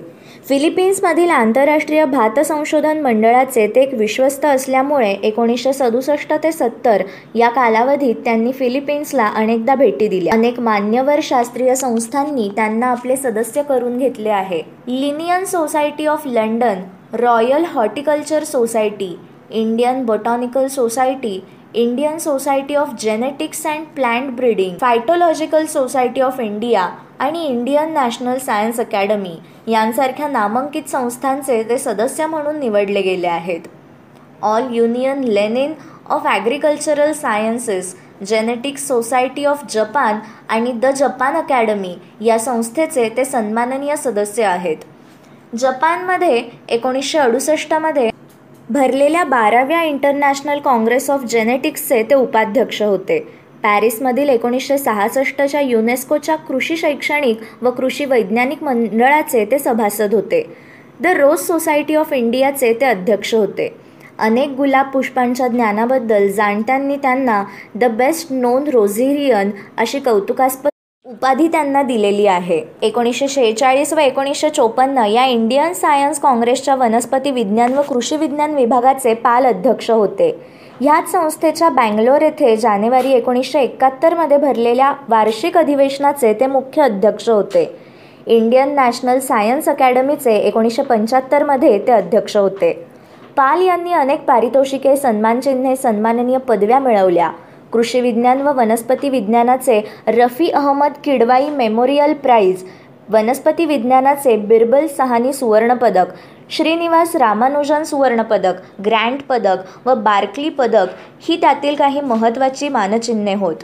फिलिपिन्समधील 0.50 1.30
आंतरराष्ट्रीय 1.30 2.04
भात 2.04 2.38
संशोधन 2.44 3.00
मंडळाचे 3.00 3.66
ते 3.74 3.80
एक 3.80 3.92
विश्वस्त 3.94 4.44
असल्यामुळे 4.44 5.10
एकोणीसशे 5.24 5.72
सदुसष्ट 5.72 6.32
ते 6.42 6.50
सत्तर 6.52 7.02
या 7.34 7.48
कालावधीत 7.48 8.14
त्यांनी 8.24 8.52
फिलिपिन्सला 8.52 9.26
अनेकदा 9.36 9.74
भेटी 9.74 10.08
दिल्या. 10.08 10.32
अनेक 10.34 10.58
मान्यवर 10.60 11.20
शास्त्रीय 11.22 11.74
संस्थांनी 11.74 12.48
त्यांना 12.56 12.86
आपले 12.86 13.16
सदस्य 13.16 13.62
करून 13.68 13.98
घेतले 13.98 14.30
आहे. 14.30 14.60
Linnean 14.88 15.44
society 15.44 16.06
of 16.06 16.26
London 16.26 16.80
royal 17.12 17.64
horticulture 17.74 18.44
society 18.44 19.14
Indian 19.50 20.04
botanical 20.06 20.66
society 20.68 21.40
Indian 21.74 22.18
society 22.18 22.74
of 22.74 22.94
genetics 23.02 23.66
and 23.66 23.86
plant 23.96 24.30
breeding 24.36 24.76
phytological 24.80 25.66
society 25.66 26.20
of 26.20 26.40
India 26.40 26.88
आणि 27.20 27.44
इंडियन 27.46 27.92
नॅशनल 27.94 28.38
सायन्स 28.38 28.78
अकॅडमी 28.80 29.36
यांसारख्या 29.68 30.28
नामांकित 30.28 30.88
संस्थांचे 30.90 31.62
ते 31.68 31.78
सदस्य 31.78 32.26
म्हणून 32.26 32.58
निवडले 32.60 33.00
गेले 33.02 33.26
आहेत. 33.26 33.60
All 34.42 34.72
union 34.74 35.24
Lenin 35.24 35.72
of 36.08 36.26
agricultural 36.26 37.12
sciences 37.12 37.94
genetics 38.26 38.86
society 38.88 39.44
of 39.44 39.64
Japan 39.70 40.18
आणि 40.48 40.72
द 40.72 40.86
जपान 40.96 41.36
अकॅडमी 41.36 41.94
या 42.20 42.38
संस्थेचे 42.38 43.08
ते 43.16 43.24
सन्माननीय 43.24 43.96
सदस्य 43.96 44.44
आहेत. 44.44 44.76
जपानमध्ये 45.52 46.42
एकोणीसशे 46.68 47.18
अडुसष्टमध्ये 47.18 48.08
भरलेल्या 48.70 49.24
बाराव्या 49.24 49.82
इंटरनॅशनल 49.82 50.58
काँग्रेस 50.64 51.10
ऑफ 51.10 51.24
जेनेटिक्सचे 51.24 52.02
ते 52.10 52.14
उपाध्यक्ष 52.14 52.82
होते. 52.82 53.18
पॅरिसमधील 53.62 54.28
एकोणीसशे 54.28 54.78
सहासष्टच्या 54.78 55.60
युनेस्कोच्या 55.60 56.36
कृषी 56.36 56.76
शैक्षणिक 56.76 57.40
व 57.62 57.70
कृषी 57.70 58.04
वैज्ञानिक 58.04 58.62
मंडळाचे 58.62 59.44
ते 59.44 59.58
सभासद 59.58 60.14
होते. 60.14 60.42
द 61.00 61.06
रोज 61.06 61.38
सोसायटी 61.38 61.94
ऑफ 61.94 62.12
इंडियाचे 62.12 62.72
ते 62.72 62.86
अध्यक्ष 62.86 63.34
होते. 63.34 63.68
अनेक 64.18 64.50
गुलाब 64.50 64.86
पुष्पांच्या 64.86 65.48
ज्ञानाबद्दल 65.48 66.28
जाणत्यांनी 66.28 66.96
त्यांना 66.96 67.44
द 67.74 67.84
बेस्ट 67.84 68.32
नोन 68.32 68.68
रोझेरियन 68.68 69.50
अशी 69.78 69.98
कौतुकास्पद 69.98 70.68
उपाधी 71.06 71.46
त्यांना 71.48 71.82
दिलेली 71.82 72.26
आहे. 72.26 72.60
एकोणीसशे 72.82 73.28
शेहेचाळीस 73.28 73.92
व 73.92 73.98
एकोणीसशे 73.98 74.50
चोपन्न 74.50 74.98
या 74.98 75.24
इंडियन 75.24 75.72
सायन्स 75.72 76.20
काँग्रेसच्या 76.20 76.74
वनस्पती 76.74 77.30
विज्ञान 77.30 77.72
व 77.72 77.82
कृषी 77.82 78.16
विज्ञान 78.16 78.54
विभागाचे 78.54 79.14
पाल 79.14 79.46
अध्यक्ष 79.46 79.90
होते. 79.90 80.30
ह्याच 80.82 81.10
संस्थेच्या 81.12 81.68
बँगलोर 81.68 82.22
येथे 82.22 82.56
जानेवारी 82.56 83.10
एकोणीसशे 83.12 83.60
एकाहत्तरमध्ये 83.60 84.36
भरलेल्या 84.36 84.92
वार्षिक 85.08 85.56
अधिवेशनाचे 85.58 86.32
ते 86.32 86.46
मुख्य 86.46 86.82
अध्यक्ष 86.82 87.28
होते. 87.28 87.64
इंडियन 88.26 88.74
नॅशनल 88.74 89.18
सायन्स 89.18 89.68
अकॅडमीचे 89.68 90.36
एकोणीसशे 90.36 90.82
पंच्याहत्तरमध्ये 90.82 91.78
ते 91.86 91.92
अध्यक्ष 91.92 92.36
होते. 92.36 92.72
पाल 93.36 93.62
यांनी 93.62 93.92
अनेक 93.92 94.24
पारितोषिके 94.24 94.96
सन्मानचिन्हे 94.96 95.76
सन्माननीय 95.76 96.38
पदव्या 96.38 96.78
मिळवल्या. 96.78 97.30
कृषी 97.72 98.00
विज्ञान 98.00 98.40
व 98.42 98.52
वनस्पती 98.56 99.08
विज्ञानाचे 99.08 99.80
रफी 100.08 100.48
अहमद 100.50 100.92
किडवाई 101.04 101.50
मेमोरियल 101.50 102.14
प्राईज 102.14 102.64
वनस्पती 103.10 103.64
विज्ञानाचे 103.66 104.36
बिरबल 104.36 104.86
सहानी 104.86 105.32
सुवर्णपदक 105.32 106.06
श्रीनिवास 106.50 107.14
रामानुजन 107.16 107.82
सुवर्णपदक 107.82 108.54
ग्रँड 108.84 109.20
पदक 109.28 109.86
व 109.86 109.94
बार्कली 109.94 110.48
पदक 110.48 110.86
ही 111.28 111.36
त्यातील 111.40 111.74
काही 111.74 112.00
महत्त्वाची 112.00 112.68
मानचिन्हे 112.68 113.34
होत. 113.34 113.56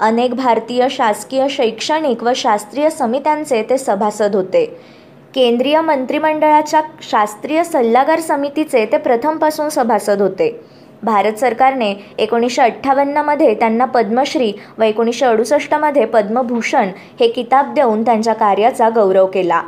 अनेक 0.00 0.34
भारतीय 0.34 0.86
शासकीय 0.90 1.46
शैक्षणिक 1.50 2.22
व 2.22 2.32
शास्त्रीय 2.36 2.90
समित्यांचे 2.90 3.62
ते 3.70 3.78
सभासद 3.78 4.34
होते. 4.34 4.64
केंद्रीय 5.34 5.80
मंत्रिमंडळाच्या 5.80 6.80
शास्त्रीय 7.02 7.64
सल्लागार 7.64 8.20
समितीचे 8.20 8.84
ते 8.92 8.98
प्रथमपासून 8.98 9.68
सभासद 9.68 10.22
होते. 10.22 10.60
भारत 11.02 11.32
सरकारने 11.32 11.94
एकोणीसशे 12.18 12.62
अठ्ठावन्नमध्ये 12.62 13.54
त्यांना 13.54 13.84
पद्मश्री 13.84 14.52
व 14.78 14.82
एकोणीसशे 14.82 15.26
अडुसष्टमध्ये 15.26 16.04
पद्मभूषण 16.04 16.88
हे 17.20 17.28
किताब 17.28 17.74
देऊन 17.74 18.02
त्यांच्या 18.02 18.34
कार्याचा 18.34 18.88
गौरव 18.88 19.26
केला. 19.26 19.62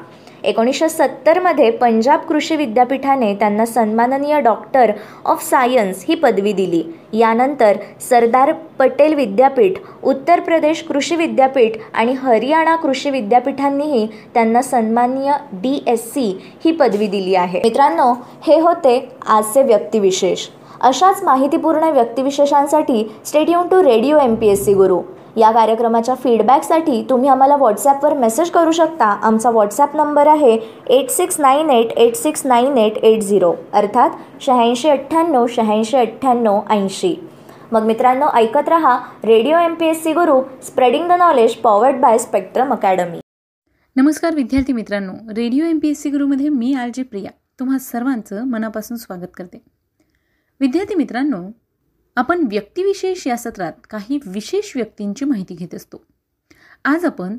एकोणीसशे 0.44 0.88
सत्तरमध्ये 0.88 1.70
पंजाब 1.70 2.20
कृषी 2.20 2.56
विद्यापीठाने 2.56 3.34
त्यांना 3.34 3.66
सन्माननीय 3.66 4.40
डॉक्टर 4.40 4.92
ऑफ 5.24 5.42
सायन्स 5.42 6.04
ही 6.08 6.14
पदवी 6.14 6.52
दिली. 6.52 6.82
यानंतर 7.12 7.76
सरदार 8.00 8.52
पटेल 8.78 9.14
विद्यापीठ 9.14 9.78
उत्तर 10.02 10.40
प्रदेश 10.40 10.82
कृषी 10.82 11.16
विद्यापीठ 11.16 11.72
आणि 11.94 12.12
हरियाणा 12.12 12.76
कृषी 12.76 13.10
विद्यापीठांनीही 13.10 14.06
त्यांना 14.34 14.62
सन्माननीय 14.62 15.32
डी 15.52 15.78
एस 15.86 16.08
सी 16.12 16.30
ही 16.64 16.72
पदवी 16.72 17.06
दिली 17.06 17.34
आहे. 17.34 17.60
मित्रांनो 17.64 18.12
हे 18.46 18.60
होते 18.60 18.98
आजचे 19.26 19.62
व्यक्तिविशेष. 19.62 20.46
अशाच 20.80 21.22
माहितीपूर्ण 21.22 21.84
व्यक्तिविशेषांसाठी 21.84 23.12
stay tuned 23.26 23.68
to 23.68 23.82
radio 23.82 24.18
M 24.18 24.34
P 24.34 24.48
S 24.48 24.64
C 24.64 24.74
Guru. 24.74 25.00
या 25.36 25.50
कार्यक्रमाच्या 25.50 26.14
फीडबॅकसाठी 26.14 27.02
तुम्ही 27.10 27.28
आम्हाला 27.28 27.56
व्हॉट्सॲपवर 27.56 28.14
मेसेज 28.14 28.50
करू 28.50 28.72
शकता. 28.72 29.04
आमचा 29.04 29.50
व्हॉट्सॲप 29.50 29.96
नंबर 29.96 30.26
आहे 30.26 30.52
eight 30.90 31.10
six 31.10 31.40
nine 31.40 31.70
eight 31.70 31.92
eight 31.92 32.16
six 32.16 32.46
nine 32.46 32.78
eight 32.78 32.98
eight 32.98 33.22
zero 33.22 33.54
अर्थात 33.72 34.10
शहाऐंशी 34.40 34.88
अठ्ठ्याण्णव 34.88 35.46
शहाऐंशी 35.46 35.96
अठ्ठ्याण्णव 35.96 36.60
ऐंशी. 36.70 37.14
मग 37.72 37.86
मित्रांनो 37.86 38.26
ऐकत 38.34 38.68
रहा 38.68 38.98
radio 39.24 39.58
M 39.58 39.74
P 39.74 39.86
S 39.86 40.02
C 40.02 40.12
Guru 40.12 40.40
spreading 40.62 41.08
the 41.08 41.12
knowledge 41.18 41.54
powered 41.54 42.00
by 42.00 42.18
Spectrum 42.18 42.72
academy 42.72 43.18
नमस्कार 43.96 44.34
विद्यार्थी 44.34 44.72
मित्रांनो 44.72 45.12
radio 45.36 45.64
M 45.64 45.78
P 45.78 45.88
S 45.88 46.02
C 46.02 46.10
गुरुमध्ये 46.10 46.48
मी 46.48 46.72
आर 46.74 46.88
जे 46.94 47.02
प्रिया. 47.02 47.30
तुम्हा 47.60 47.78
सर्वांचं 47.78 48.44
मनापासून 48.46 48.96
स्वागत 48.96 49.34
करते. 49.36 49.62
विद्यार्थी 50.60 50.94
मित्रांनो 50.94 51.38
आपण 52.18 52.46
व्यक्तिविशेष 52.50 53.26
या 53.26 53.36
सत्रात 53.36 53.72
काही 53.90 54.18
विशेष 54.26 54.76
व्यक्तींची 54.76 55.24
माहिती 55.24 55.54
घेत 55.54 55.74
असतो. 55.74 56.04
आज 56.84 57.04
आपण 57.04 57.36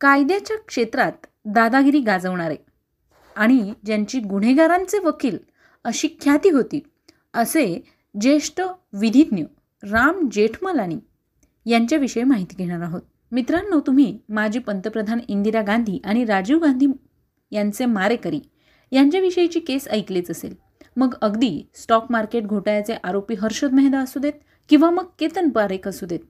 कायद्याच्या 0.00 0.56
क्षेत्रात 0.56 1.26
दादागिरी 1.44 2.00
गाजवणारे 2.00 2.56
आणि 3.36 3.72
ज्यांची 3.84 4.20
गुन्हेगारांचे 4.20 4.98
वकील 4.98 5.38
अशी 5.84 6.08
ख्याती 6.20 6.48
होती 6.48 6.80
असे 7.34 7.82
ज्येष्ठ 8.20 8.60
विधिज्ञ 8.92 9.42
राम 9.82 10.28
जेठमलानी 10.32 10.96
यांच्याविषयी 11.66 12.24
माहिती 12.24 12.56
घेणार 12.56 12.80
आहोत. 12.80 13.02
मित्रांनो 13.32 13.80
तुम्ही 13.80 14.18
माजी 14.28 14.58
पंतप्रधान 14.58 15.20
इंदिरा 15.28 15.62
गांधी 15.62 16.00
आणि 16.04 16.24
राजीव 16.24 16.58
गांधी 16.58 16.86
यांचे 17.50 17.86
मारेकरी 17.86 18.40
यांच्याविषयीची 18.92 19.60
केस 19.60 19.88
ऐकलीच 19.88 20.30
असेल. 20.30 20.69
मग 20.96 21.14
अगदी 21.22 21.62
स्टॉक 21.74 22.06
मार्केट 22.10 22.44
घोटाळ्याचे 22.44 22.94
आरोपी 23.04 23.34
हर्षद 23.34 23.72
मेहदा 23.72 23.98
असू 23.98 24.20
देत 24.20 24.32
किंवा 24.68 24.90
मग 24.90 25.04
केतन 25.18 25.48
पारेख 25.48 25.88
असू 25.88 26.06
देत. 26.06 26.20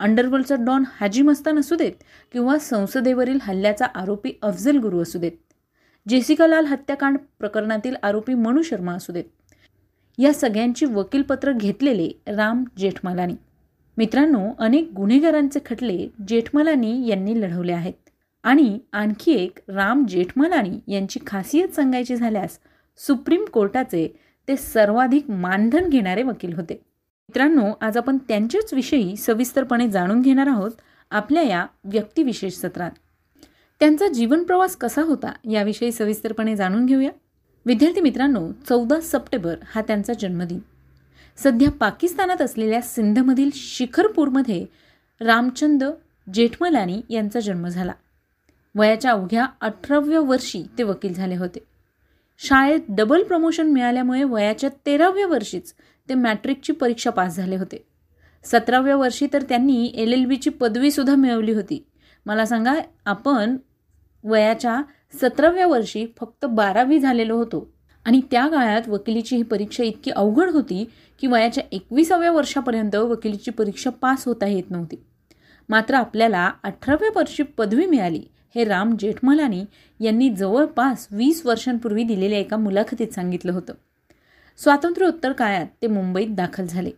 अंडरवर्ल्डचा 0.00 0.54
डॉन 0.54 0.84
हाजी 1.00 1.22
मस्तान 1.22 1.58
असू 1.58 1.76
देत 1.76 1.92
किंवा 2.32 2.58
संसदेवरील 2.58 3.38
हल्ल्याचा 3.42 3.84
आरोपी 3.84 4.32
अफजल 4.42 4.78
गुरु 4.78 5.02
असू 5.02 5.18
देत. 5.18 5.32
जेसिका 6.08 6.46
लाल 6.46 6.64
हत्याकांड 6.64 7.18
प्रकरणातील 7.38 7.96
आरोपी 8.02 8.34
मनु 8.34 8.62
शर्मा 8.62 8.92
असू 8.92 9.12
देत. 9.12 9.24
या 10.18 10.32
सगळ्यांची 10.32 10.86
वकीलपत्र 10.86 11.52
घेतलेले 11.52 12.10
राम 12.26 12.64
जेठमालानी. 12.78 13.34
मित्रांनो 13.96 14.48
अनेक 14.58 14.92
गुन्हेगारांचे 14.96 15.58
खटले 15.66 16.08
जेठमलानी 16.28 17.08
यांनी 17.08 17.40
लढवले 17.40 17.72
आहेत. 17.72 17.94
आणि 18.42 18.78
आणखी 18.92 19.32
एक 19.32 19.58
राम 19.68 20.06
जेठमलानी 20.06 20.94
यांची 20.94 21.20
खासियत 21.26 21.68
सांगायची 21.68 22.16
झाल्यास 22.16 22.58
सुप्रीम 23.06 23.44
कोर्टाचे 23.44 24.20
ते 24.48 24.56
सर्वाधिक 24.56 25.30
मानधन 25.30 25.88
घेणारे 25.88 26.22
वकील 26.22 26.52
होते. 26.52 26.74
मित्रांनो 27.28 27.72
आज 27.80 27.96
आपण 27.96 28.18
त्यांच्याच 28.18 28.74
विषयी 28.74 29.16
सविस्तरपणे 29.16 29.88
जाणून 29.88 30.20
घेणार 30.20 30.46
आहोत 30.46 30.70
आपल्या 31.10 31.42
या 31.42 31.66
व्यक्तिविशेष 31.84 32.54
सत्रात. 32.54 32.90
त्यांचा 33.80 34.08
जीवनप्रवास 34.08 34.76
कसा 34.76 35.02
होता 35.02 35.32
याविषयी 35.50 35.92
सविस्तरपणे 35.92 36.56
जाणून 36.56 36.86
घेऊया. 36.86 37.10
विद्यार्थी 37.66 38.00
मित्रांनो 38.00 38.52
चौदा 38.68 39.00
सप्टेंबर 39.00 39.54
हा 39.74 39.82
त्यांचा 39.82 40.12
जन्मदिन. 40.12 40.58
सध्या 41.36 41.70
पाकिस्तानात 41.70 42.42
असलेल्या 42.42 42.80
सिंधमधील 42.80 43.50
शिखरपूरमध्ये 43.54 44.66
रामचंद 45.20 45.84
जेठमलानी 46.34 47.02
यांचा 47.10 47.40
जन्म 47.40 47.68
झाला. 47.68 47.92
वयाच्या 48.74 49.10
अवघ्या 49.10 49.46
अठराव्या 49.60 50.20
वर्षी 50.20 50.62
ते 50.78 50.82
वकील 50.82 51.14
झाले 51.14 51.36
होते. 51.36 51.69
शाळेत 52.42 52.80
डबल 52.88 53.22
प्रमोशन 53.22 53.70
मिळाल्यामुळे 53.70 54.24
वयाच्या 54.24 54.70
तेराव्या 54.86 55.26
वर्षीच 55.26 55.72
ते 56.08 56.14
मॅट्रिकची 56.14 56.72
परीक्षा 56.72 57.10
पास 57.10 57.36
झाले 57.36 57.56
होते. 57.56 57.84
सतराव्या 58.44 58.96
वर्षी 58.96 59.26
तर 59.32 59.42
त्यांनी 59.42 59.92
एल 59.94 60.12
एल 60.12 60.24
बीची 60.24 60.50
पदवीसुद्धा 60.50 61.14
मिळवली 61.14 61.52
होती. 61.52 61.84
मला 62.26 62.46
सांगा 62.46 62.74
आपण 63.04 63.56
वयाच्या 64.24 64.80
सतराव्या 65.20 65.66
वर्षी 65.66 66.06
फक्त 66.20 66.44
बारावी 66.44 66.98
झालेलो 66.98 67.36
होतो 67.36 67.66
आणि 68.06 68.20
त्या 68.30 68.46
काळात 68.46 68.88
वकिलीची 68.88 69.36
ही 69.36 69.42
परीक्षा 69.42 69.84
इतकी 69.84 70.10
अवघड 70.10 70.50
होती 70.50 70.84
की 71.20 71.26
वयाच्या 71.26 71.64
एकविसाव्या 71.72 72.32
वर्षापर्यंत 72.32 72.94
वकिलीची 72.94 73.50
परीक्षा 73.50 73.90
पास 73.90 74.24
होता 74.26 74.46
येत 74.46 74.70
नव्हती. 74.70 74.96
मात्र 75.68 75.94
आपल्याला 75.94 76.50
अठराव्या 76.62 77.10
वर्षी 77.16 77.42
पदवी 77.42 77.86
मिळाली 77.86 78.22
हे 78.54 78.64
राम 78.64 78.96
जेठमलानी 78.96 79.64
यांनी 80.00 80.30
जवळपास 80.30 81.08
वीस 81.10 81.46
वर्षांपूर्वी 81.46 82.04
दिलेल्या 82.04 82.38
एका 82.38 82.56
मुलाखतीत 82.56 83.08
सांगितलं 83.08 83.52
होतं. 83.52 83.72
स्वातंत्र्योत्तर 84.58 85.32
काळात 85.32 85.66
ते 85.82 85.86
मुंबईत 85.86 86.28
दाखल 86.30 86.66
झाले. 86.66 86.90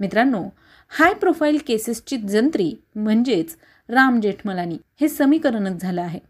मित्रांनो 0.00 0.44
हाय 0.88 1.14
प्रोफाईल 1.14 1.58
केसेसची 1.66 2.16
जंत्री 2.16 2.74
म्हणजेच 2.94 3.56
राम 3.88 4.20
जेठमलानी 4.20 4.78
हे 5.00 5.08
समीकरणच 5.08 5.80
झालं 5.80 6.02
आहे. 6.02 6.20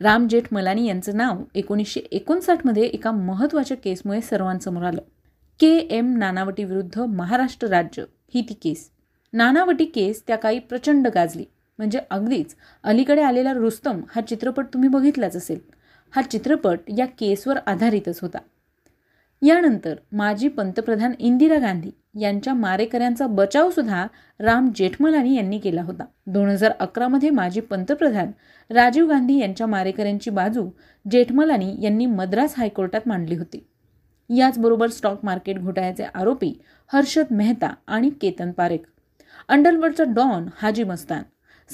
राम 0.00 0.28
जेठमलानी 0.28 0.86
यांचं 0.86 1.16
नाव 1.16 1.38
एकोणीसशे 1.54 2.00
एकोणसाठमध्ये 2.00 2.82
एका 2.82 3.10
महत्त्वाच्या 3.10 3.76
केसमुळे 3.76 4.20
सर्वांसमोर 4.20 4.82
आलं. 4.82 5.00
के. 5.60 5.78
एम. 5.78 6.16
नानावटी 6.16 6.64
विरुद्ध 6.64 6.98
महाराष्ट्र 6.98 7.68
राज्य 7.68 8.04
ही 8.34 8.42
ती 8.42 8.54
केस. 8.54 8.90
नानावटी 9.32 9.84
केस 9.84 10.22
त्या 10.26 10.36
काही 10.36 10.58
प्रचंड 10.58 11.08
गाजली. 11.14 11.44
म्हणजे 11.78 12.00
अगदीच 12.10 12.54
अलीकडे 12.82 13.22
आलेला 13.22 13.52
रुस्तम 13.52 14.00
हा 14.10 14.20
चित्रपट 14.20 14.66
तुम्ही 14.74 14.88
बघितलाच 14.88 15.36
असेल. 15.36 15.58
हा 16.10 16.22
चित्रपट 16.22 16.78
या 16.98 17.06
केसवर 17.06 17.58
आधारितच 17.66 18.18
होता. 18.22 18.38
यानंतर 19.42 19.94
माजी 20.12 20.48
पंतप्रधान 20.48 21.12
इंदिरा 21.18 21.58
गांधी 21.58 21.90
यांच्या 22.20 22.54
मारेकऱ्यांचा 22.54 23.26
बचावसुद्धा 23.26 24.06
राम 24.40 24.70
जेठमलानी 24.74 25.36
यांनी 25.36 25.58
केला 25.58 25.82
होता. 25.82 26.04
दोन 26.26 26.48
हजार 26.48 26.72
अकरामध्ये 26.80 27.30
माजी 27.30 27.60
पंतप्रधान 27.60 28.30
राजीव 28.70 29.08
गांधी 29.08 29.38
यांच्या 29.38 29.66
मारेकऱ्यांची 29.66 30.30
बाजू 30.30 30.70
जेठमलानी 31.10 31.74
यांनी 31.82 32.06
मद्रास 32.06 32.54
हायकोर्टात 32.56 33.00
मांडली 33.06 33.36
होती. 33.36 33.66
याचबरोबर 34.36 34.88
स्टॉक 34.88 35.24
मार्केट 35.24 35.58
घोटाळ्याचे 35.58 36.04
आरोपी 36.14 36.52
हर्षद 36.92 37.26
मेहता 37.30 37.74
आणि 37.86 38.10
केतन 38.10 38.52
पारेख. 38.52 38.78
अंडरवर्डचा 39.48 40.04
डॉन 40.04 40.48
हाजी 40.56 40.84
मस्तान. 40.84 41.22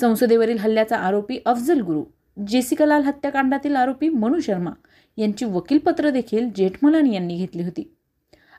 संसदेवरील 0.00 0.59
हल्ल्याचा 0.59 0.97
आरोपी 0.97 1.38
अफजल 1.47 1.81
गुरु 1.81 2.02
जेसिकालाल 2.47 3.02
हत्याकांडातील 3.02 3.76
आरोपी 3.76 4.09
मनु 4.09 4.40
शर्मा 4.40 4.71
यांची 5.17 5.45
वकीलपत्र 5.45 6.11
देखील 6.11 6.49
जेठमलानी 6.57 7.14
यांनी 7.14 7.37
घेतली 7.37 7.62
होती. 7.62 7.95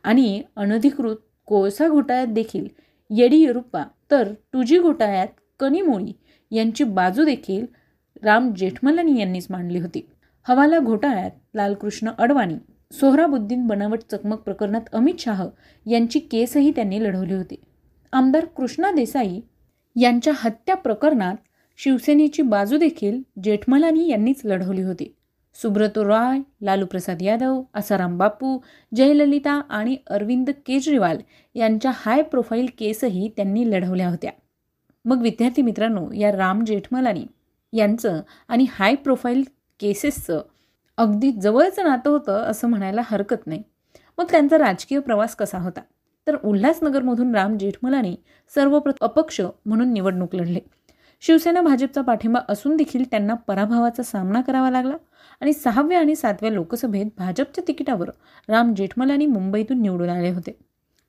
आणि 0.04 0.42
अनधिकृत 0.56 1.16
कोळसा 1.46 1.88
घोटाळ्यात 1.88 2.28
देखील 2.28 2.68
येडियुरप्पा 3.10 3.84
तर 4.12 4.34
टुजी 4.54 4.80
घोटाळ्यात 4.80 5.28
कनिमोळी 5.60 6.12
यांची 6.52 6.84
बाजू 6.84 7.26
देखील 7.26 7.66
राम 8.24 8.54
जेठमलानी 8.54 9.20
यांनीच 9.20 9.48
मांडली 9.50 9.80
होती. 9.80 10.10
हवाला 10.48 10.80
घोटाळ्यात 10.80 11.32
लालकृष्ण 11.56 12.10
अडवाणी 12.18 12.56
सोहराबुद्दीन 12.92 13.68
बनावट 13.68 14.00
चकमक 14.12 14.40
प्रकरणात 14.40 14.82
अमित 14.94 15.20
शाह 15.20 15.48
यांची 15.86 16.20
केसही 16.20 16.72
त्यांनी 16.72 17.04
लढवली 17.04 17.34
होती. 17.34 17.56
आमदार 18.14 18.46
कृष्णा 18.46 18.92
देसाई 18.92 19.40
यांच्या 19.96 20.34
हत्या 20.36 20.76
प्रकरणात 20.76 21.36
शिवसेनेची 21.78 22.42
बाजू 22.42 22.78
देखील 22.78 23.22
जेठमलानी 23.44 24.10
यांनीच 24.10 24.42
लढवली 24.46 24.82
होती. 24.82 25.16
सुब्रतो 25.62 26.04
रॉय 26.04 26.40
लालूप्रसाद 26.62 27.22
यादव 27.22 27.62
आसाराम 27.74 28.18
बापू 28.18 28.58
जयललिता 28.96 29.62
आणि 29.70 29.98
अरविंद 30.08 30.50
केजरीवाल 30.66 31.18
यांच्या 31.56 31.92
हाय 31.96 32.22
प्रोफाईल 32.22 32.68
केसही 32.78 33.30
त्यांनी 33.36 33.72
लढवल्या 33.72 34.10
होत्या. 34.10 34.32
मग 35.06 35.22
विद्यार्थी 35.22 35.62
मित्रांनो 35.62 36.12
या 36.12 36.32
राम 36.32 36.64
जेठमलानी 36.64 37.26
यांचं 37.74 38.22
आणि 38.48 38.66
हाय 38.70 38.96
प्रोफाईल 38.96 39.44
केसेसचं 39.80 40.42
अगदी 40.98 41.32
जवळचं 41.32 41.84
नातं 41.84 42.10
होतं 42.10 42.38
असं 42.38 42.68
म्हणायला 42.68 43.02
हरकत 43.06 43.48
नाही. 43.48 43.64
मग 44.18 44.26
त्यांचा 44.32 44.58
राजकीय 44.58 45.00
प्रवास 45.00 45.36
कसा 45.36 45.58
होता? 45.58 45.82
तर 46.28 46.36
उल्हासनगरमधून 46.44 47.36
राम 47.36 47.58
जेठमलानी 47.58 48.16
सर्व 48.56 48.80
अपक्ष 49.02 49.42
म्हणून 49.66 49.94
निवडणूक 49.94 50.36
लढले. 50.36 50.60
शिवसेना 51.22 51.62
भाजपचा 51.62 52.02
पाठिंबा 52.02 52.40
असून 52.50 52.76
देखील 52.76 53.04
त्यांना 53.12 53.34
पराभवाचा 53.48 54.04
सामना 54.04 54.42
करावा 54.42 54.70
लागला 54.72 54.96
आणि 55.42 55.54
सहाव्या 55.54 56.00
आणि 56.00 56.16
सातव्या 56.16 56.52
लोकसभेत 56.52 57.06
भाजपच्या 57.18 57.64
तिकिटावर 57.68 58.10
राम 58.50 58.74
जेठमलानी 58.74 59.26
मुंबईतून 59.26 59.82
निवडून 59.82 60.10
आले 60.10 60.30
होते. 60.30 60.52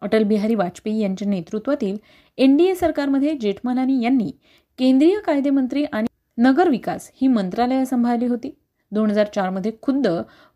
अटल 0.02 0.22
बिहारी 0.22 0.54
वाजपेयी 0.54 1.00
यांच्या 1.00 1.28
नेतृत्वातील 1.28 1.96
एन 2.38 2.56
डी 2.56 2.64
ए 2.64 2.74
सरकारमध्ये 2.74 3.36
जेठमलानी 3.36 4.02
यांनी 4.02 4.30
केंद्रीय 4.78 5.18
कायदेमंत्री 5.20 5.84
आणि 5.84 6.06
नगर 6.38 6.68
विकास 6.68 7.10
ही 7.14 7.28
मंत्रालयं 7.28 7.84
सांभाळली 7.84 8.26
होती. 8.26 8.54
दोन 8.92 9.10
हजार 9.10 9.26
चारमध्ये 9.34 9.72
खुद्द 9.82 10.06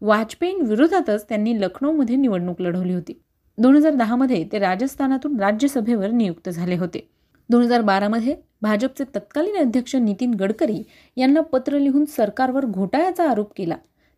वाजपेयींविरोधातच 0.01 1.29
त्यांनी 1.29 1.61
लखनौमध्ये 1.61 2.17
निवडणूक 2.17 2.61
लढवली 2.61 2.95
होती. 2.95 3.21
दोन 3.59 3.77
हजार 3.77 3.95
दहामध्ये 3.95 4.43
ते 4.53 4.59
राजस्थानातून 4.59 5.41
राज्यसभेवर 5.41 6.11
नियुक्त 6.11 6.49
झाले 6.49 6.77
होते. 6.77 7.07
दोन 7.51 7.63
हजार 7.63 7.81
बारामध्ये 7.83 8.35
भाजपचे 8.63 9.05
तत्कालीन 9.15 9.57
अध्यक्ष 9.57 9.95
नितीन 9.97 10.35
गडकरी 10.35 10.83
यांना 11.17 11.41
पत्र 11.41 11.79
लिहून 11.79 12.05
सरकारवर 12.05 12.65
घोटाळ्याचा 12.65 13.29
आरोप 13.31 13.53
केला. 13.57 13.77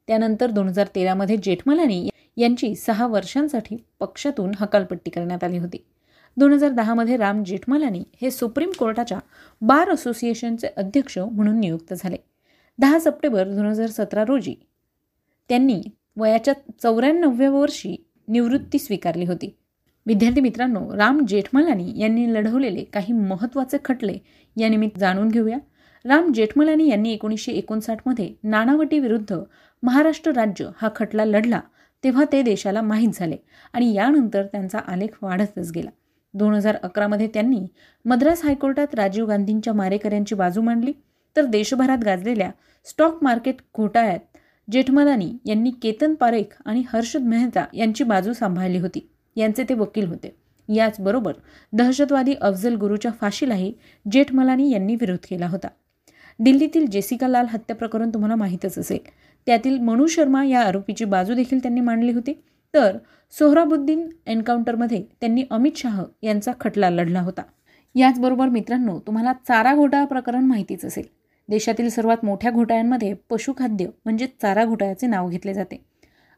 त्यानंतर 0.09 0.51
दोन 0.51 0.69
हजार 0.69 0.87
तेरामध्ये 0.95 1.37
जेठमलानी 1.37 2.09
यांची 2.37 2.75
सहा 2.75 3.07
वर्षांसाठी 3.07 3.77
पक्षातून 4.01 4.53
हकालपट्टी 4.61 5.11
करण्यात 5.11 5.45
आली 5.45 5.59
होती. 5.59 5.79
दोन 6.37 6.53
हजार 6.53 6.71
दहामध्ये 6.71 7.17
राम 7.17 7.43
जेठमलानी 7.45 8.03
हे 8.23 8.31
सुप्रीम 8.31 8.71
कोर्टाच्या 8.79 9.19
बार 9.63 9.91
असोसिएशनचे 9.91 10.69
अध्यक्ष 10.77 11.19
म्हणून 11.19 11.61
नियुक्त 11.61 11.95
झाले. 11.95 12.17
दहा 12.79 12.99
सप्टेंबर 12.99 13.49
दोन 13.49 13.67
हजार 13.67 13.87
सतरा 13.87 14.25
रोजी 14.25 14.55
त्यांनी 15.51 15.81
वयाच्या 16.17 16.55
चौऱ्याण्णव्या 16.83 17.51
वर्षी 17.51 17.97
निवृत्ती 18.29 18.79
स्वीकारली 18.79 19.25
होती. 19.25 19.55
विद्यार्थी 20.07 20.41
मित्रांनो 20.41 20.97
राम 20.97 21.25
जेठमलानी 21.29 21.93
यांनी 21.97 22.33
लढवलेले 22.35 22.85
काही 22.85 23.13
महत्त्वाचे 23.13 23.79
खटले 23.85 24.19
यानिमित्त 24.57 24.99
जाणून 24.99 25.29
घेऊया. 25.29 25.59
राम 26.05 26.33
जेठमलानी 26.33 26.89
यांनी 26.89 27.13
एकोणीसशे 27.13 27.53
एकोणसाठमध्ये 27.53 28.33
नाणावटीविरुद्ध 28.43 29.39
महाराष्ट्र 29.83 30.33
राज्य 30.33 30.69
हा 30.77 30.89
खटला 30.97 31.25
लढला 31.25 31.61
तेव्हा 32.05 32.25
ते 32.33 32.43
देशाला 32.43 32.83
माहीत 32.83 33.09
झाले 33.15 33.37
आणि 33.73 33.93
यानंतर 33.95 34.47
त्यांचा 34.47 34.79
आलेख 34.79 35.17
वाढतच 35.23 35.73
गेला. 35.73 35.91
दोन 36.35 36.55
हजार 36.55 36.77
अकरामध्ये 36.83 37.27
त्यांनी 37.27 37.67
मद्रास 38.05 38.45
हायकोर्टात 38.45 38.95
राजीव 38.95 39.27
गांधींच्या 39.27 39.73
मारेकऱ्यांची 39.73 40.35
बाजू 40.35 40.63
मांडली. 40.63 40.93
तर 41.37 41.45
देशभरात 41.45 41.99
गाजलेल्या 42.05 42.51
स्टॉक 42.85 43.19
मार्केट 43.23 43.57
घोटाळ्यात 43.77 44.36
जेठमलानी 44.71 45.33
यांनी 45.45 45.71
केतन 45.71 46.15
पारेख 46.15 46.63
आणि 46.65 46.83
हर्षद 46.93 47.23
मेहता 47.23 47.65
यांची 47.75 48.05
बाजू 48.05 48.33
सांभाळली 48.33 48.79
होती. 48.79 49.09
यांचे 49.37 49.65
ते 49.69 49.75
वकील 49.75 50.07
होते. 50.07 50.37
याचबरोबर 50.75 51.33
दहशतवादी 51.73 52.35
अफजल 52.41 52.75
गुरुच्या 52.75 53.11
फाशीलाही 53.21 53.73
जेठमलानी 54.13 54.71
यांनी 54.71 54.95
विरोध 54.95 55.27
केला 55.31 55.47
होता. 55.47 55.69
दिल्लीतील 56.39 56.87
जेसिका 56.87 57.29
लाल 57.29 57.47
हत्या 57.51 57.77
प्रकरण 57.77 58.11
तुम्हाला 58.11 58.35
माहीतच 58.35 58.79
असेल. 58.79 58.99
त्यातील 59.47 59.79
मनु 59.79 60.07
शर्मा 60.07 60.45
या 60.45 60.63
आरोपीची 60.63 61.05
बाजू 61.05 61.35
देखील 61.35 61.59
त्यांनी 61.59 61.81
मांडली 61.81 62.13
होती. 62.13 62.43
तर 62.75 62.99
सोहराबुद्दीन 63.39 64.09
एन्काउंटरमध्ये 64.27 65.05
त्यांनी 65.21 65.45
अमित 65.51 65.73
शाह 65.77 66.05
यांचा 66.23 66.53
खटला 66.61 66.91
लढला 66.91 67.21
होता. 67.21 67.43
याचबरोबर 67.95 68.49
मित्रांनो 68.49 69.01
तुम्हाला 69.01 69.33
चारा 69.33 69.75
घोटाळा 69.75 70.05
प्रकरण 70.05 70.45
माहितीच 70.45 70.85
असेल. 70.85 71.05
देशातील 71.49 71.89
सर्वात 71.89 72.25
मोठ्या 72.25 72.51
घोटाळ्यांमध्ये 72.51 73.13
पशुखाद्य 73.31 73.87
म्हणजे 74.05 74.27
चारा 74.43 74.65
घोटाळ्याचे 74.65 75.07
नाव 75.07 75.29
घेतले 75.29 75.55
जाते. 75.55 75.81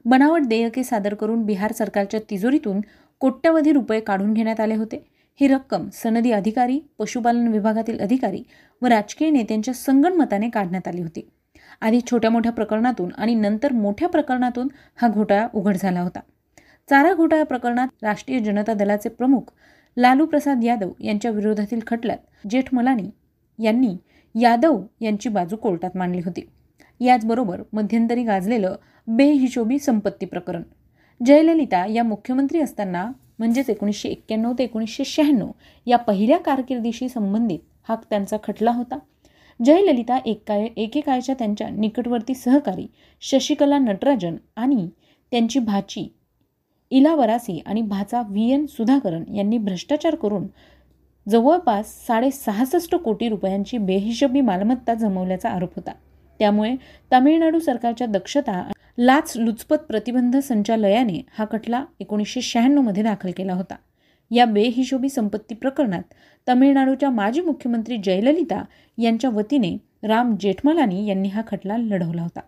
बनावट 0.05 0.47
देयके 0.47 0.85
सादर 0.85 1.15
करून 1.15 1.45
बिहार 1.45 1.73
सरकारच्या 1.73 2.21
तिजोरीतून 2.31 2.81
कोट्यवधी 3.21 3.73
रुपये 3.73 4.01
काढून 4.01 4.33
घेण्यात 4.35 4.61
आले 4.61 4.75
होते. 4.75 5.05
ही 5.41 5.49
रक्कम 5.49 5.89
सनदी 5.93 6.31
अधिकारी 6.33 6.79
पशुपालन 6.99 7.49
विभागातील 7.49 7.99
अधिकारी 8.01 8.43
व 8.83 8.87
राजकीय 8.87 9.31
नेत्यांच्या 9.31 9.75
संगणमताने 9.75 10.49
काढण्यात 10.51 10.89
आली 10.89 11.03
होती. 11.03 11.29
आधी 11.81 12.01
छोट्या 12.11 12.31
मोठ्या 12.31 12.53
प्रकरणातून 12.53 13.11
आणि 13.13 13.35
नंतर 13.35 13.73
मोठ्या 13.73 14.09
प्रकरणातून 14.09 14.69
हा 14.97 15.09
घोटाळा 15.09 15.47
उघड 15.55 15.77
झाला 15.77 16.01
होता. 16.01 16.21
चारा 16.89 17.13
घोटाळा 17.15 17.45
प्रकरणात 17.45 17.89
राष्ट्रीय 18.03 18.39
जनता 18.39 18.75
दलाचे 18.75 19.09
प्रमुख 19.09 19.53
लालू 19.97 20.27
प्रसाद 20.27 20.65
यादव 20.65 20.91
यांच्या 21.01 21.31
विरोधातील 21.31 21.81
खटल्यात 21.87 22.47
जेठमलानी 22.51 23.11
यांनी 23.59 23.97
यादव 24.35 24.81
यांची 25.01 25.29
बाजू 25.29 25.57
कोर्टात 25.57 25.97
मांडली 25.97 26.21
होती. 26.25 26.47
याचबरोबर 27.01 27.63
मध्यंतरी 27.73 28.23
गाजलेलं 28.23 28.77
बेहिशोबी 29.07 29.79
संपत्ती 29.79 30.27
प्रकरण. 30.27 30.63
जयललिता 31.21 31.85
या 31.87 32.03
मुख्यमंत्री 32.03 32.61
असताना 32.61 33.11
म्हणजेच 33.39 33.71
एकोणीसशे 33.71 34.09
एक्क्याण्णव 34.09 34.53
ते 34.59 34.65
एकोणीसशे 34.65 35.05
शहाण्णव 35.05 35.51
या 35.87 35.97
पहिल्या 35.97 36.39
कारकिर्दीशी 36.39 37.09
संबंधित 37.09 37.59
हा 37.89 37.97
त्यांचा 38.11 38.37
खटला 38.45 38.71
होता. 38.71 38.99
जयललिता 39.61 40.19
एकाय 40.27 40.67
एकेकाळच्या 40.77 41.35
त्यांच्या 41.39 41.69
निकटवर्ती 41.69 42.35
सहकारी 42.35 42.87
शशिकला 43.21 43.79
नटराजन 43.79 44.37
आणि 44.57 44.89
त्यांची 45.31 45.59
भाची 45.59 46.09
इला 46.91 47.15
वरासी 47.15 47.59
आणि 47.67 47.83
भाचा 47.83 48.23
व्ही 48.23 48.53
एन 48.53 48.67
सुधाकरन 48.67 49.25
यांनी 49.35 49.59
भ्रष्टाचार 49.59 50.15
करून 50.15 50.47
जवळपास 51.29 51.87
साडेसहासष्ट 52.07 52.95
कोटी 52.95 53.29
रुपयांची 53.29 53.79
बेहिशोबी 53.79 54.41
मालमत्ता 54.41 54.95
जमवल्याचा 54.95 55.49
आरोप 55.49 55.75
होता. 55.77 55.93
त्यामुळे 56.41 56.75
तामिळनाडू 57.11 57.59
सरकारच्या 57.59 58.07
दक्षता 58.07 58.63
लाच 58.99 59.33
लुचपत 59.37 59.79
प्रतिबंध 59.79 60.37
संचालयाने 60.37 61.21
हा 61.39 61.45
खटला 61.53 61.85
एकोणीसशे 62.01 62.41
शहाण्णवमध्ये 62.41 63.03
दाखल 63.03 63.31
केला 63.37 63.53
होता. 63.53 63.75
या 64.31 64.45
बेहिशोबी 64.45 65.09
संपत्ती 65.09 65.55
प्रकरणात 65.55 66.15
तमिळनाडूच्या 66.47 67.11
माजी 67.11 67.41
मुख्यमंत्री 67.41 67.97
जयललिता 67.97 68.63
यांच्या 68.99 69.31
वतीने 69.31 69.77
राम 70.05 70.35
जेठमलानी 70.41 71.07
यांनी 71.07 71.29
हा 71.29 71.43
खटला 71.47 71.77
लढवला 71.77 72.23
होता. 72.23 72.41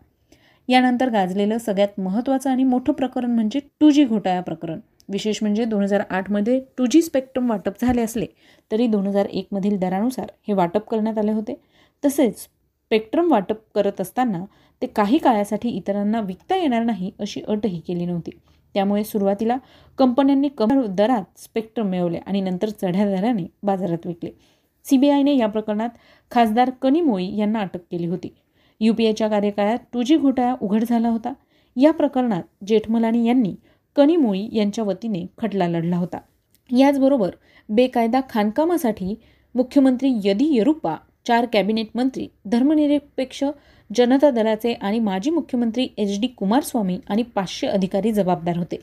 यानंतर 0.69 1.09
गाजलेलं 1.09 1.59
सगळ्यात 1.59 2.01
महत्त्वाचं 2.01 2.51
आणि 2.51 2.65
मोठं 2.65 2.93
प्रकरण 2.93 3.31
म्हणजे 3.31 3.61
टू 3.81 3.91
जी 3.91 4.05
घोटाळा 4.05 4.41
प्रकरण. 4.41 4.81
विशेष 5.11 5.39
म्हणजे 5.43 5.65
दोन 5.65 5.83
हजार 5.83 6.03
आठमध्ये 6.11 6.61
टू 6.79 6.87
जी 6.87 7.03
स्पेक्ट्रम 7.03 7.51
वाटप 7.51 7.81
झाले 7.81 8.03
असले 8.03 8.27
तरी 8.71 8.87
दोन 8.87 9.07
हजार 9.07 9.27
एकमधील 9.27 9.79
दरानुसार 9.79 10.31
हे 10.49 10.55
वाटप 10.55 10.89
करण्यात 10.89 11.19
आले 11.19 11.33
होते. 11.33 11.55
तसेच 12.03 12.39
स्पेक्ट्रम 12.39 13.31
वाटप 13.33 13.57
करत 13.75 14.01
असताना 14.01 14.45
ते 14.83 14.87
काही 14.87 15.19
काळासाठी 15.19 15.69
इतरांना 15.69 16.21
विकता 16.21 16.57
येणार 16.57 16.83
नाही 16.83 17.11
अशी 17.21 17.41
अटही 17.49 17.81
केली 17.81 18.07
नव्हती. 18.07 18.31
त्यामुळे 18.75 19.05
सुरुवातीला 19.05 19.57
कंपन्यांनी 19.99 20.49
कमी 20.49 20.87
दरात 20.89 21.41
स्पेक्ट्रम 21.41 21.87
मिळवले 21.87 22.19
आणि 22.19 22.41
नंतर 22.41 22.69
चढ्या 22.69 23.05
दराने 23.17 23.47
बाजारात 23.63 24.07
विकले. 24.07 24.31
सीबीआयने 24.85 25.37
या 25.37 25.47
प्रकरणात 25.47 25.89
खासदार 26.31 26.71
कनिमोई 26.71 27.27
यांना 27.37 27.61
अटक 27.61 27.81
केली 27.91 28.07
होती. 28.07 28.35
यूपीएच्या 28.81 29.29
कार्यकाळात 29.29 29.79
टू 29.93 30.03
जी 30.03 30.17
घोटाळा 30.17 30.55
उघड 30.61 30.85
झाला 30.85 31.09
होता. 31.09 31.33
या 31.77 31.91
प्रकरणात 31.91 32.43
जेठमलानी 32.67 33.27
यांनी 33.29 33.55
कनिमोळी 33.97 34.49
यांच्या 34.53 34.85
वतीने 34.85 35.25
खटला 35.39 35.69
लढला 35.69 35.97
होता. 35.97 36.19
याचबरोबर 36.71 37.31
बेकायदा 37.69 38.21
खाणकामासाठी 38.31 39.15
मुख्यमंत्री 39.55 40.13
यदी 40.25 40.55
येरुप्पा 40.55 40.97
चार 41.27 41.47
कॅबिनेट 41.53 41.87
मंत्री 41.95 42.27
धर्मनिरपेक्ष 42.47 43.45
जनता 43.91 44.31
दलाचे 44.31 44.73
आणि 44.73 44.99
माजी 44.99 45.31
मुख्यमंत्री 45.31 45.89
एच 45.99 46.21
डी 46.21 46.27
कुमारस्वामी 46.27 46.99
आणि 47.09 47.23
पाचशे 47.23 47.67
अधिकारी 47.67 48.13
जबाबदार 48.13 48.57
होते. 48.57 48.77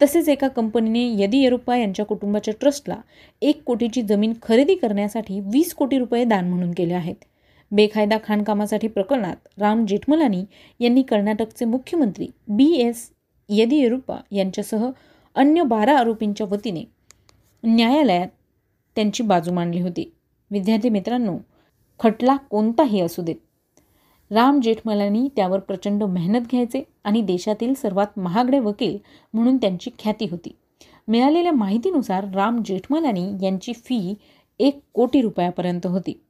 तसेच 0.00 0.28
एका 0.28 0.48
कंपनीने 0.48 1.04
यदी 1.22 1.38
येरुप्पा 1.38 1.76
यांच्या 1.76 2.04
कुटुंबाच्या 2.04 2.54
ट्रस्टला 2.60 2.96
एक 3.42 3.62
कोटीची 3.62 4.02
जमीन 4.02 4.32
खरेदी 4.42 4.74
करण्यासाठी 4.74 5.40
वीस 5.40 5.74
कोटी 5.74 5.98
रुपये 5.98 6.24
दान 6.24 6.48
म्हणून 6.48 6.70
केले 6.72 6.94
आहेत. 6.94 7.14
बेकायदा 7.72 8.16
खाणकामासाठी 8.24 8.88
प्रकरणात 8.88 9.48
राम 9.58 9.84
जेठमलानी 9.86 10.44
यांनी 10.80 11.02
कर्नाटकचे 11.02 11.64
मुख्यमंत्री 11.64 12.26
बी 12.48 12.72
एस 12.74 13.08
येदियुरप्पा 13.50 14.16
यांच्यासह 14.32 14.90
अन्य 15.34 15.62
बारा 15.62 15.98
आरोपींच्या 15.98 16.46
वतीने 16.50 16.84
न्यायालयात 17.64 18.28
त्यांची 18.96 19.22
बाजू 19.22 19.52
मांडली 19.52 19.80
होती. 19.80 20.12
विद्यार्थी 20.50 20.88
मित्रांनो 20.88 21.38
खटला 22.00 22.36
कोणताही 22.36 23.00
असू 23.00 23.22
देत. 23.22 23.36
राम 24.30 24.60
जेठमलानी 24.60 25.28
त्यावर 25.36 25.58
प्रचंड 25.58 26.04
मेहनत 26.04 26.40
घ्यायचे 26.40 26.82
आणि 27.04 27.20
देशातील 27.20 27.74
सर्वात 27.74 28.18
महागडे 28.18 28.58
वकील 28.58 28.98
म्हणून 29.34 29.56
त्यांची 29.56 29.90
ख्याती 29.98 30.26
होती. 30.30 30.56
मिळालेल्या 31.08 31.52
माहितीनुसार 31.52 32.24
राम 32.34 32.62
जेठमलानी 32.64 33.32
यांची 33.42 33.72
फी 33.72 34.14
एक 34.58 34.80
कोटी 34.92 35.20
रुपयापर्यंत 35.20 35.86
होती. 35.86 36.20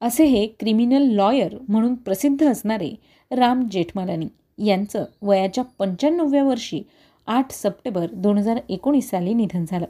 असे 0.00 0.24
हे 0.24 0.46
क्रिमिनल 0.46 1.02
लॉयर 1.02 1.56
म्हणून 1.68 1.94
प्रसिद्ध 1.94 2.50
असणारे 2.50 2.90
राम 3.30 3.68
जेठमलानी. 3.70 4.26
यांचं 4.58 5.04
वयाच्या 5.22 5.64
पंच्याण्णव्या 5.78 6.44
वर्षी 6.44 6.82
आठ 7.26 7.52
सप्टेंबर 7.52 8.06
दोन 8.12 8.38
हजार 8.38 8.58
एकोणीस 8.68 9.10
साली 9.10 9.34
निधन 9.34 9.64
झालं. 9.64 9.86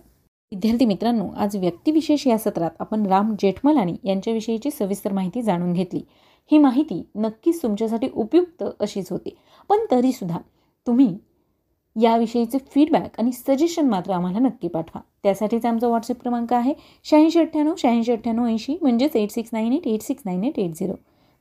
विद्यार्थी 0.53 0.85
मित्रांनो 0.85 1.29
आज 1.37 1.57
व्यक्तिविशेष 1.57 2.27
या 2.27 2.38
सत्रात 2.38 2.70
आपण 2.81 3.07
राम 3.07 3.35
जेठमलानी 3.38 3.94
यांच्याविषयीची 4.05 4.70
सविस्तर 4.70 5.12
माहिती 5.12 5.42
जाणून 5.42 5.72
घेतली. 5.72 6.00
ही 6.50 6.59
माहिती 6.59 7.03
नक्कीच 7.14 7.62
तुमच्यासाठी 7.62 8.09
उपयुक्त 8.14 8.64
अशीच 8.81 9.11
होती. 9.11 9.35
पण 9.70 9.85
तरीसुद्धा 9.90 10.38
तुम्ही 10.87 11.16
याविषयीचे 11.96 12.59
फीडबॅक 12.70 13.18
आणि 13.20 13.33
सजेशन 13.33 13.88
मात्र 13.88 14.12
आम्हाला 14.12 14.38
नक्की 14.38 14.68
पाठवा. 14.68 15.00
त्यासाठीचा 15.22 15.68
आमचा 15.68 15.87
व्हॉट्सअप 15.87 16.20
क्रमांक 16.20 16.53
आहे 16.53 16.74
शहाऐंशी 17.05 17.40
अठ्ठ्याण्णव 17.40 17.74
शहाऐंशी 17.79 18.12
अठ्ठ्याण्णव 18.12 18.46
ऐंशी 18.46 18.77
म्हणजेच 18.83 19.16
eight 19.16 19.31
six 19.31 19.50
nine 19.53 19.72
eight 19.72 19.87
eight 19.87 20.03
six 20.03 20.22
nine 20.27 20.44
eight 20.44 20.59
eight 20.59 20.74
zero 20.74 20.94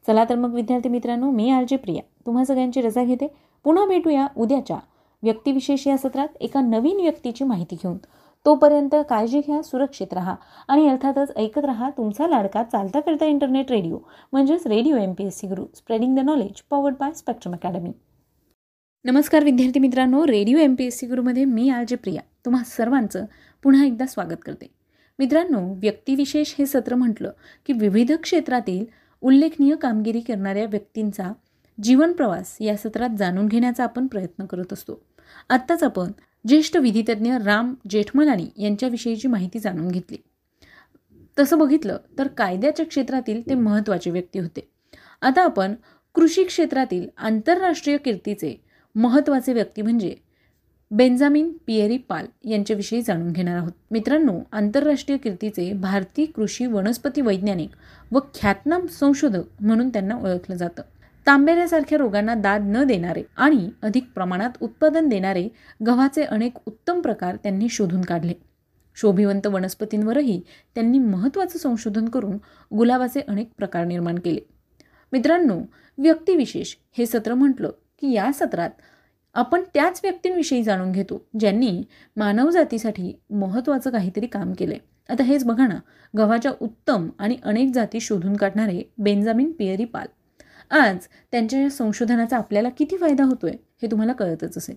चला 0.07 0.23
तर 0.29 0.35
मग 0.35 0.53
विद्यार्थी 0.53 0.89
मित्रांनो 0.89 1.29
मी 1.31 1.49
आर 1.49 1.63
जे 1.69 1.77
प्रिया. 1.77 2.01
तुम्हा 2.25 2.43
सगळ्यांची 2.45 2.81
रजा 2.81 3.03
घेते. 3.03 3.27
पुन्हा 3.63 3.85
भेटूया 3.85 4.27
उद्याच्या 4.37 4.77
व्यक्तिविशेष 5.23 5.87
या 5.87 5.97
सत्रात 5.97 6.27
एका 6.41 6.61
नवीन 6.61 6.99
व्यक्तीची 7.01 7.43
माहिती 7.43 7.75
घेऊन. 7.75 7.97
तोपर्यंत 8.45 8.95
काळजी 9.09 9.39
घ्या 9.39 9.61
सुरक्षित 9.63 10.13
राहा 10.13 10.35
आणि 10.67 10.87
अर्थातच 10.87 11.31
ऐकत 11.37 11.65
राहा 11.65 11.89
तुमचा 11.89 12.27
लाडका 12.27 12.63
चालता 12.63 12.99
फिरता 12.99 13.25
इंटरनेट 13.25 13.71
रेडिओ 13.71 13.97
म्हणजेच 14.31 14.67
radio 14.67 14.95
M 14.97 15.13
P 15.13 15.25
S 15.25 15.39
C 15.39 15.47
Guru 15.47 15.65
spreading 15.75 16.15
the 16.15 16.19
knowledge 16.19 16.61
powered 16.69 16.95
by 16.99 17.11
Spectrum 17.13 17.53
academy. 17.53 17.91
नमस्कार 19.05 19.43
विद्यार्थी 19.43 19.79
मित्रांनो 19.79 20.25
radio 20.27 20.57
M 20.57 20.75
P 20.75 20.85
S 20.85 20.99
C 20.99 21.07
गुरुमध्ये 21.07 21.45
मी 21.45 21.69
आर 21.69 21.83
जे 21.87 21.95
प्रिया. 21.95 22.21
तुम्हा 22.45 22.63
सर्वांचं 22.63 23.25
पुन्हा 23.63 23.85
एकदा 23.85 24.05
स्वागत 24.05 24.43
करते. 24.45 24.67
मित्रांनो 25.19 25.59
व्यक्तिविशेष 25.73 26.53
हे 26.59 26.65
सत्र 26.65 26.95
म्हटलं 26.95 27.31
की 27.65 27.73
विविध 27.73 28.11
क्षेत्रातील 28.11 28.85
उल्लेखनीय 29.23 29.75
कामगिरी 29.75 30.19
करणाऱ्या 30.19 30.65
व्यक्तींचा 30.65 31.33
जीवनप्रवास 31.83 32.57
या 32.59 32.77
सत्रात 32.77 33.09
जाणून 33.17 33.47
घेण्याचा 33.47 33.83
आपण 33.83 34.07
प्रयत्न 34.07 34.45
करत 34.45 34.73
असतो. 34.73 35.01
आत्ताच 35.49 35.83
आपण 35.83 36.11
ज्येष्ठ 36.47 36.77
विधितज्ञ 36.77 37.33
राम 37.45 37.73
जेठमलानी 37.89 38.45
यांच्याविषयीची 38.57 39.27
माहिती 39.27 39.59
जाणून 39.59 39.87
घेतली. 39.87 40.17
तसं 41.39 41.57
बघितलं 41.57 41.97
तर 42.17 42.27
कायद्याच्या 42.27 42.85
क्षेत्रातील 42.85 43.49
ते 43.49 43.55
महत्त्वाचे 43.55 44.11
व्यक्ती 44.11 44.39
होते. 44.39 44.69
आता 45.21 45.43
आपण 45.43 45.75
कृषी 46.13 46.43
क्षेत्रातील 46.43 47.07
आंतरराष्ट्रीय 47.17 47.97
कीर्तीचे 47.97 48.63
महत्त्वाचे 48.95 49.53
व्यक्ती 49.53 49.81
म्हणजे 49.81 50.15
बेंजामिन 50.95 51.53
पिएरी 51.65 51.97
पाल 51.97 52.25
यांच्याविषयी 52.43 53.01
जाणून 53.01 53.31
घेणार 53.31 53.55
आहोत. 53.55 53.71
मित्रांनो 53.91 54.39
आंतरराष्ट्रीय 54.51 55.17
कीर्तीचे 55.17 55.73
भारतीय 55.73 56.25
कृषी 56.25 56.65
वनस्पती 56.65 57.21
वैज्ञानिक 57.21 57.69
व 58.11 58.19
ख्यातनाम 58.19 58.85
संशोधक 58.85 59.41
म्हणून 59.59 59.89
त्यांना 59.89 60.15
ओळखलं 60.15 60.55
जातं. 60.55 60.81
तांबेऱ्यासारख्या 61.27 61.97
रोगांना 61.97 62.35
दाद 62.35 62.61
न 62.65 62.83
देणारे 62.83 63.23
आणि 63.37 63.69
अधिक 63.81 64.05
प्रमाणात 64.15 64.49
उत्पादन 64.61 65.09
देणारे 65.09 65.49
गव्हाचे 65.85 66.23
अनेक 66.23 66.53
उत्तम 66.65 67.01
प्रकार 67.01 67.35
त्यांनी 67.35 67.69
शोधून 67.69 68.01
काढले. 68.01 68.33
शोभिवंत 68.95 69.47
वनस्पतींवरही 69.47 70.41
त्यांनी 70.75 70.99
महत्त्वाचं 70.99 71.59
संशोधन 71.59 72.05
करून 72.05 72.37
गुलाबाचे 72.75 73.21
अनेक 73.27 73.49
प्रकार 73.57 73.85
निर्माण 73.85 74.19
केले. 74.19 74.39
मित्रांनो 75.11 75.59
व्यक्तिविशेष 75.97 76.75
हे 76.97 77.05
सत्र 77.05 77.33
म्हटलं 77.33 77.69
की 78.01 78.11
या 78.11 78.31
सत्रात 78.33 78.69
आपण 79.33 79.61
त्याच 79.73 79.99
व्यक्तींविषयी 80.03 80.63
जाणून 80.63 80.91
घेतो 80.91 81.27
ज्यांनी 81.39 81.83
मानवजातीसाठी 82.15 83.19
महत्त्वाचं 83.29 83.89
काहीतरी 83.89 84.27
काम 84.27 84.53
केले 84.53 84.77
आता 85.09 85.23
हेच 85.23 85.45
बघा 85.45 85.67
ना 85.67 85.79
गव्हाच्या 86.17 86.51
उत्तम 86.61 87.09
आणि 87.19 87.37
अनेक 87.43 87.71
जाती 87.73 87.99
शोधून 87.99 88.35
काढणारे 88.35 88.81
बेंजामिन 88.97 89.51
पियरी 89.51 89.85
पाल. 89.85 90.07
आज 90.71 90.97
त्यांच्या 91.31 91.69
संशोधनाचा 91.69 92.37
आपल्याला 92.37 92.69
किती 92.69 92.97
फायदा 92.97 93.23
होतोय 93.23 93.51
हे 93.51 93.91
तुम्हाला 93.91 94.13
कळतच 94.13 94.57
असेल. 94.57 94.75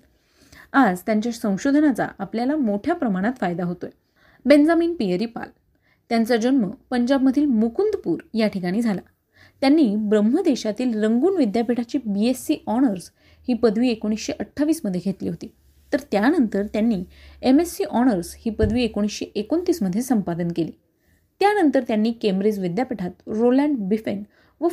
आज 0.73 1.01
त्यांच्या 1.01 1.33
संशोधनाचा 1.33 2.09
आपल्याला 2.19 2.57
मोठ्या 2.57 2.95
प्रमाणात 2.95 3.33
फायदा 3.41 3.65
होतोय. 3.65 3.91
बेंजामिन 4.45 4.95
पियरी 4.95 5.27
पाल. 5.27 5.49
त्यांचा 6.09 6.37
जन्म 6.37 6.71
पंजाबमधील 6.91 7.47
मुकुंदपूर 7.47 8.19
या 8.35 8.49
ठिकाणी 8.49 8.83
झाला. 8.83 9.01
त्यांनी 9.61 9.97
ब्रह्मदेशातील 9.97 11.05
रंगून 11.05 11.37
विद्यापीठाची 11.37 11.99
बी 12.07 12.27
एस 12.27 12.47
सी 12.47 12.57
ऑनर्स 12.67 13.11
ही 13.49 13.55
पदवी 13.55 13.89
एकोणीसशे 13.89 14.33
अठ्ठावीसमध्ये 14.41 15.01
घेतली 15.05 15.29
होती. 15.29 15.53
तर 15.93 16.01
त्यानंतर 16.13 16.67
त्यांनी 16.67 17.03
एम 17.43 17.61
एस 17.61 17.77
सी 17.77 17.85
ऑनर्स 17.85 18.35
ही 18.39 18.51
पदवी 18.51 18.83
एकोणीसशे 18.83 19.25
एकोणतीसमध्ये 19.35 20.03
संपादन 20.03 20.49
केली. 20.57 20.71
त्यानंतर 21.41 21.83
त्यांनी 21.83 22.13
केम्ब्रिज 22.13 22.59
विद्यापीठात 22.59 23.11
रोलँड 23.27 23.77
बिफेन 23.79 24.23
व 24.61 24.69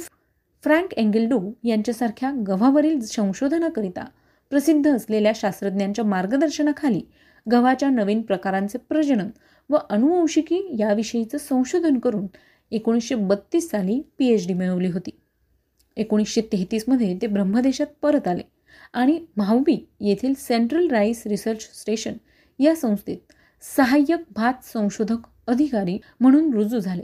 फ्रँक 0.64 0.94
एंगेल्डो 0.94 1.40
यांच्यासारख्या 1.64 2.32
गव्हावरील 2.48 3.00
संशोधनाकरिता 3.00 4.06
प्रसिद्ध 4.50 4.96
असलेल्या 4.96 5.32
शास्त्रज्ञांच्या 5.36 6.06
मार्गदर्शनाखाली 6.06 7.02
गव्हाच्या 7.52 7.90
नवीन 7.90 8.22
प्रकारांचे 8.22 8.78
प्रजनन 8.78 9.30
व 9.70 9.78
अनुवंशिकी 9.90 10.76
याविषयीचं 10.80 11.38
संशोधन 11.38 12.00
करून 12.00 12.28
एकोणीसशे 12.72 13.16
बत्तीस 13.16 13.70
साली 13.70 14.02
पी 14.18 14.28
एच 14.28 14.48
डी 14.48 14.54
मिळवली 14.54 14.88
होती. 14.88 15.10
एकोणीसशे 15.98 16.42
तेहतीसमध्ये 16.42 17.18
ते 17.22 17.28
ब्रह्मदेशात 17.28 17.88
परत 18.02 18.28
आले. 18.28 18.42
आणि 18.94 19.20
भाऊबी 19.38 19.78
येथील 20.00 20.34
सेंट्रल 20.38 20.88
राईस 20.88 21.24
रिसर्च 21.28 21.62
स्टेशन 21.82 22.14
या 22.60 22.76
संस्थेत 22.76 23.34
सहाय्यक 23.62 24.24
भात 24.36 24.54
संशोधक 24.64 25.28
अधिकारी 25.48 25.98
म्हणून 26.20 26.54
रुजू 26.54 26.80
झाले. 26.80 27.04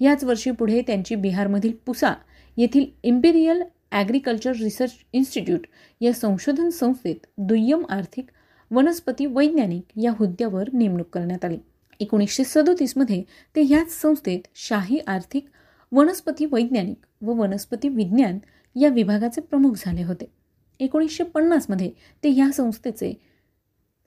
याच 0.00 0.24
वर्षी 0.24 0.50
पुढे 0.50 0.82
त्यांची 0.86 1.14
बिहारमधील 1.14 1.72
पुसा 1.86 2.14
येथील 2.56 2.84
इम्पेरियल 3.02 3.62
ॲग्रिकल्चर 3.92 4.52
रिसर्च 4.52 4.92
इन्स्टिट्यूट 5.12 5.66
या 6.00 6.12
संशोधन 6.12 6.68
संस्थेत 6.68 7.26
दुय्यम 7.38 7.84
आर्थिक 7.90 8.26
वनस्पती 8.70 9.26
वैज्ञानिक 9.26 9.82
या 10.02 10.12
हुद्द्यावर 10.18 10.68
नेमणूक 10.72 11.08
करण्यात 11.12 11.44
आली. 11.44 11.58
एकोणीसशे 12.00 12.44
सदोतीसमध्ये 12.44 13.22
ते 13.56 13.62
ह्याच 13.62 13.90
संस्थेत 13.90 14.40
शाही 14.54 14.98
आर्थिक 15.06 15.46
वनस्पती 15.92 16.46
वैज्ञानिक 16.52 17.06
व 17.20 17.32
वनस्पती 17.32 17.88
विज्ञान 17.88 18.38
या 18.76 18.88
विभागाचे 18.88 19.40
प्रमुख 19.40 19.72
झाले 19.76 20.02
होते. 20.02 20.41
एकोणीसशे 20.80 21.24
पन्नासमध्ये 21.24 21.90
ते 22.24 22.28
ह्या 22.28 22.50
संस्थेचे 22.52 23.12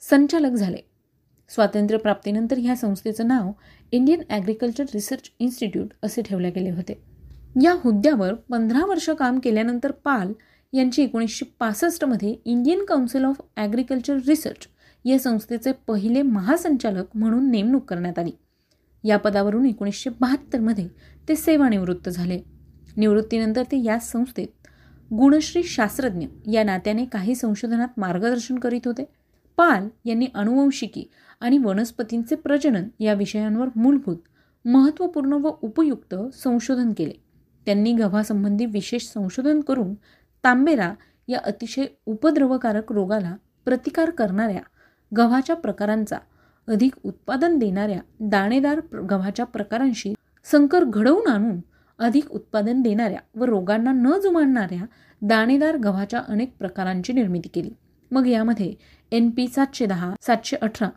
संचालक 0.02 0.52
झाले. 0.52 0.78
स्वातंत्र्यप्राप्तीनंतर 1.50 2.58
ह्या 2.58 2.76
संस्थेचं 2.76 3.28
नाव 3.28 3.52
इंडियन 3.92 4.22
ॲग्रिकल्चर 4.30 4.84
रिसर्च 4.94 5.30
इन्स्टिट्यूट 5.40 5.94
असे 6.04 6.22
ठेवले 6.22 6.50
गेले 6.50 6.70
होते. 6.70 7.02
या 7.64 7.74
हुद्द्यावर 7.74 8.34
पंधरा 8.34 8.86
वर्ष 8.86 9.10
काम 9.10 9.40
केल्यानंतर 9.40 9.92
पाल 9.92 10.34
यांची 10.74 11.04
एकोणीसशे 11.04 11.46
पासष्टमध्ये 11.60 12.36
Indian 12.46 12.84
council 12.86 13.26
of 13.26 13.42
agriculture 13.58 14.18
research 14.28 14.68
या 15.06 15.20
संस्थेचे 15.20 15.72
पहिले 15.88 16.22
महासंचालक 16.22 17.16
म्हणून 17.16 17.50
नेमणूक 17.52 17.86
करण्यात 17.86 18.20
आली. 18.20 18.32
या 19.04 19.18
पदावरून 19.18 19.66
एकोणीसशे 19.66 20.10
बहात्तरमध्ये 20.20 20.88
ते 21.30 21.36
सेवानिवृत्त 21.36 22.10
झाले. 22.10 22.40
निवृत्तीनंतर 22.98 23.64
ते 23.64 23.84
या 23.84 24.00
संस्थेत 24.00 24.65
गुणश्री 25.12 25.64
शास्त्रज्ञ 25.64 26.26
या 26.52 26.64
नात्याने 26.64 27.06
काही 27.06 27.36
संशोधनात 27.36 28.00
मार्गदर्शन 28.00 28.58
करीत 28.60 28.88
होते. 28.88 29.04
पाल 29.58 29.88
यांनी 30.06 30.28
अनुवंशिकी 30.36 31.04
आणि 31.42 31.58
वनस्पतींचे 31.58 32.36
प्रजनन 32.36 32.88
या 33.00 33.14
विषयांवर 33.14 33.68
मूलभूत 33.76 34.18
महत्त्वपूर्ण 34.66 35.34
व 35.34 35.52
उपयुक्त 35.62 36.16
संशोधन 36.34 36.92
केले. 36.98 37.14
त्यांनी 37.68 37.94
गव्हासंबंधी 37.94 38.66
विशेष 38.66 39.04
संशोधन 39.04 39.62
करून 39.62 39.94
तांबेरा 40.44 40.94
या 41.28 41.40
अतिशय 41.44 41.86
उपद्रवकारक 42.06 42.92
रोगाला 42.92 43.36
प्रतिकार 43.66 44.10
करणाऱ्या 44.10 44.62
गव्हाच्या 45.12 45.56
प्रकारांचा 45.56 46.18
अधिक 46.68 46.96
उत्पादन 47.04 47.58
देणाऱ्या 47.60 48.00
दाणेदार 48.20 48.80
गव्हाच्या 49.10 49.46
प्रकारांशी 49.46 50.14
संकर 50.52 50.84
घडवून 50.84 51.28
आणून 51.28 51.60
अधिक 52.00 52.32
उत्पादन 52.32 52.82
देणाऱ्या 52.82 53.20
व 53.36 53.44
रोगांना 53.44 53.92
न 53.92 54.20
जुमानणाऱ्या 54.24 54.86
दाणेदार 55.22 55.78
गव्हाच्या 55.78 56.22
अनेक 56.28 56.56
प्रकारांची 56.60 57.14
निर्मिती 57.14 57.50
केली. 57.50 57.70
मग 58.12 58.28
यामध्ये 58.28 58.74
एन 59.12 59.30
पी 59.30 59.48
सातशे 59.48 59.86
दहा 59.86 60.14
सातशे 60.22 60.58
अठरा 60.62 60.90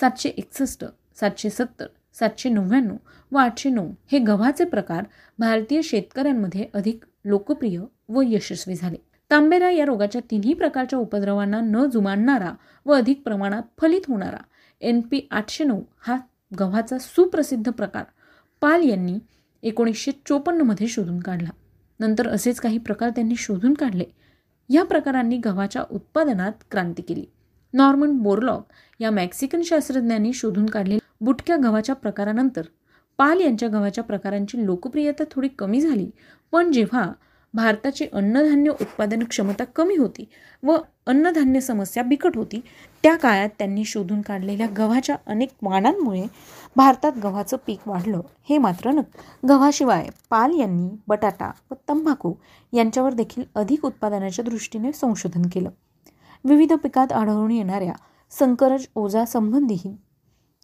सातशे 0.00 0.28
एकसष्ट 0.28 0.84
सातशे 1.20 1.50
सत्तर 1.50 1.86
सातशे 2.14 2.48
नव्याण्णव 2.48 2.96
व 3.32 3.36
आठशे 3.36 3.70
नऊ 3.70 3.90
हे 4.12 4.18
गव्हाचे 4.18 4.64
प्रकार 4.64 5.04
भारतीय 5.38 5.82
शेतकऱ्यांमध्ये 5.82 6.66
अधिक 6.74 7.04
लोकप्रिय 7.24 7.80
व 8.08 8.22
यशस्वी 8.24 8.74
झाले. 8.74 8.96
तांबेरा 9.30 9.70
या 9.70 9.84
रोगाच्या 9.84 10.20
तिन्ही 10.30 10.54
प्रकारच्या 10.54 10.98
उपद्रवांना 10.98 11.60
न 11.60 11.84
जुमानणारा 11.90 12.52
व 12.86 12.92
अधिक 12.92 13.22
प्रमाणात 13.24 13.62
फलित 13.78 14.00
होणारा 14.08 14.42
एन 14.80 15.00
पी 15.00 15.20
आठशे 15.30 15.64
नऊ 15.64 15.82
हा 15.98 16.16
गव्हाचा 16.58 16.98
सुप्रसिद्ध 16.98 17.70
प्रकार. 17.70 18.04
पाल 18.60 18.82
यांनी 18.82 19.18
एकोणीसशे 19.64 20.10
चोपन्नमध्ये 20.28 20.86
शोधून 20.86 21.20
काढला. 21.20 21.50
नंतर 22.00 22.28
असेच 22.28 22.60
काही 22.60 22.78
प्रकार 22.78 23.10
त्यांनी 23.10 23.34
शोधून 23.38 23.74
काढले. 23.74 24.04
या 24.70 24.84
प्रकारांनी 24.84 25.36
गव्हाच्या 25.36 25.82
उत्पादनात 25.90 26.52
क्रांती 26.70 27.02
केली. 27.02 27.24
नॉर्मन 27.74 28.16
बोरलॉग 28.16 28.62
या 29.00 29.10
मेक्सिकन 29.10 29.62
शास्त्रज्ञांनी 29.62 30.32
शोधून 30.32 30.66
काढले 30.66 30.98
बुटक्या 31.20 31.56
गव्हाच्या 31.56 31.94
प्रकारानंतर 31.94 32.62
पाल 33.18 33.40
यांच्या 33.40 33.68
गव्हाच्या 33.68 34.04
प्रकारांची 34.04 34.64
लोकप्रियता 34.66 35.24
थोडी 35.30 35.48
कमी 35.48 35.80
झाली. 35.80 36.10
पण 36.52 36.72
जेव्हा 36.72 37.12
भारताची 37.54 38.06
अन्नधान्य 38.12 38.70
उत्पादन 38.70 39.22
क्षमता 39.22 39.64
कमी 39.64 39.96
होती 39.96 40.28
व 40.62 40.76
अन्नधान्य 41.06 41.60
समस्या 41.60 42.02
बिकट 42.02 42.36
होती 42.36 42.60
त्या 43.02 43.16
काळात 43.16 43.48
त्यांनी 43.58 43.84
शोधून 43.84 44.20
काढलेल्या 44.22 44.66
गव्हाच्या 44.78 45.16
अनेक 45.26 45.48
वाणांमुळे 45.62 46.24
भारतात 46.76 47.12
गव्हाचं 47.22 47.56
पीक 47.66 47.88
वाढलं 47.88 48.20
हे 48.48 48.58
मात्र 48.58 48.90
न 48.90 49.00
गव्हाशिवाय 49.48 50.08
पाल 50.30 50.58
यांनी 50.58 50.88
बटाटा 51.08 51.50
व 51.70 51.74
तंबाखू 51.88 52.32
यांच्यावर 52.72 53.12
देखील 53.12 53.44
अधिक 53.54 53.84
उत्पादनाच्या 53.84 54.44
दृष्टीने 54.44 54.92
संशोधन 54.92 55.42
केलं. 55.52 55.70
विविध 56.44 56.72
पिकात 56.72 57.12
आढळून 57.12 57.50
येणाऱ्या 57.50 57.92
संकरज 58.32 58.86
ओजा 58.94 59.24
संबंधीही 59.24 59.96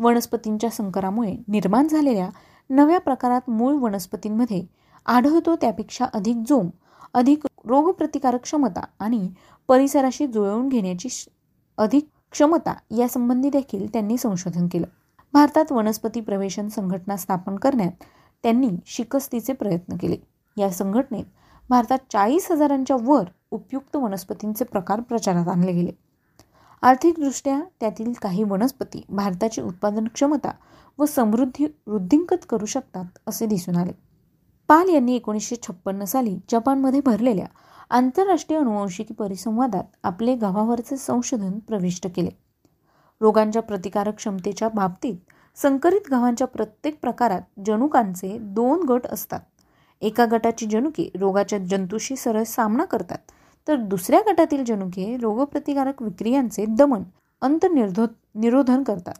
वनस्पतींच्या 0.01 0.70
संकरामुळे 0.70 1.37
निर्माण 1.49 1.88
झालेल्या 1.88 2.29
नव्या 2.70 2.99
प्रकारात 2.99 3.51
मूळ 3.51 3.75
वनस्पतींमध्ये 3.75 4.62
आढळतो 5.07 5.57
त्यापेक्षा 5.57 6.07
अधिक 6.12 6.37
जोम 6.49 6.68
अधिक 7.14 7.46
रोगप्रतिकारक 7.66 8.42
क्षमता 8.42 8.85
आणि 8.99 9.29
परिसराशी 9.68 10.27
जुळवून 10.27 10.68
घेण्याची 10.68 11.09
अधिक 11.79 12.09
क्षमता 12.33 12.75
यासंबंधी 12.99 13.51
देखील 13.51 13.87
त्यांनी 13.92 14.16
संशोधन 14.16 14.66
केलं. 14.66 14.87
भारतात 15.33 15.73
वनस्पती 15.73 16.21
प्रवेशन 16.21 16.69
संघटना 16.69 17.16
स्थापन 17.16 17.57
करण्यात 17.57 18.05
त्यांनी 18.43 18.71
शिकस्तीचे 18.87 19.53
प्रयत्न 19.53 19.97
केले. 19.97 20.16
या 20.57 20.71
संघटनेत 20.71 21.25
भारतात 21.71 21.99
चाळीस 22.12 22.51
हजारांच्या 22.51 22.97
वर 23.01 23.25
उपयुक्त 23.51 23.97
वनस्पतींचे 23.97 24.64
प्रकार 24.64 25.01
प्रचारात 25.01 25.49
आणले 25.49 25.73
गेले. 25.73 25.90
आर्थिकदृष्ट्या 26.83 27.61
त्यातील 27.81 28.12
काही 28.23 28.45
वनस्पती 28.45 29.03
भारताची 29.09 29.61
उत्पादन 29.61 30.05
क्षमता 30.05 30.53
व 30.99 31.05
समृद्धी 31.05 31.66
वृद्धिंकत 31.87 32.47
करू 32.49 32.66
शकतात 32.66 33.05
असे 33.27 33.47
दिसून 33.47 33.77
आले. 33.77 33.93
पाल 34.69 34.88
यांनी 34.88 35.16
एकोणीसशे 35.16 35.57
छप्पन्न 35.62 36.05
साली 36.05 36.38
जपानमध्ये 36.53 37.01
भरलेल्या 37.07 37.47
आंतरराष्ट्रीय 37.90 38.61
अनुवंशिकी 38.61 39.14
परिसंवादात 39.14 39.85
आपले 40.03 40.35
गव्हावरचे 40.35 40.97
संशोधन 40.97 41.59
प्रविष्ट 41.59 42.07
केले. 42.16 42.50
रोगांच्या 43.20 43.62
प्रतिकारक 43.62 44.14
क्षमतेच्या 44.16 44.68
बाबतीत 44.74 45.16
संकरित 45.56 46.11
गव्हांच्या 46.11 46.46
प्रत्येक 46.46 46.98
प्रकारात 47.00 47.40
जनुकांचे 47.66 48.37
दोन 48.40 48.83
गट 48.88 49.06
असतात. 49.06 49.40
एका 50.02 50.24
गटाची 50.26 50.66
जनुके 50.66 51.09
रोगाच्या 51.20 51.59
जंतूशी 51.70 52.16
सरळ 52.16 52.42
सामना 52.42 52.85
करतात 52.85 53.18
तर 53.68 53.76
दुसऱ्या 53.80 54.20
गटातील 54.26 54.64
जनुके 54.64 55.16
रोगप्रतिकारक 55.16 56.02
विक्रियांचे 56.02 56.64
दमन 56.68 57.02
अंतनिर्धो 57.42 58.06
निरोधन 58.35 58.83
करतात. 58.83 59.14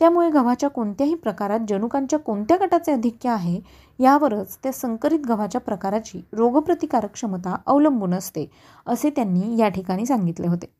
त्यामुळे 0.00 0.30
गव्हाच्या 0.30 0.68
कोणत्याही 0.70 1.14
प्रकारात 1.14 1.60
जनुकांच्या 1.68 2.18
कोणत्या 2.18 2.56
गटाचे 2.60 2.92
अधिक्य 2.92 3.28
आहे 3.30 3.60
यावरच 3.98 4.56
त्या 4.62 4.72
संकरित 4.72 5.26
गव्हाच्या 5.28 5.60
प्रकाराची 5.60 6.20
रोगप्रतिकारक 6.32 7.12
क्षमता 7.12 7.56
अवलंबून 7.66 8.14
असते 8.14 8.48
असे 8.86 9.10
त्यांनी 9.10 9.56
या 9.60 9.68
ठिकाणी 9.68 10.06
सांगितले 10.06 10.46
होते. 10.46 10.70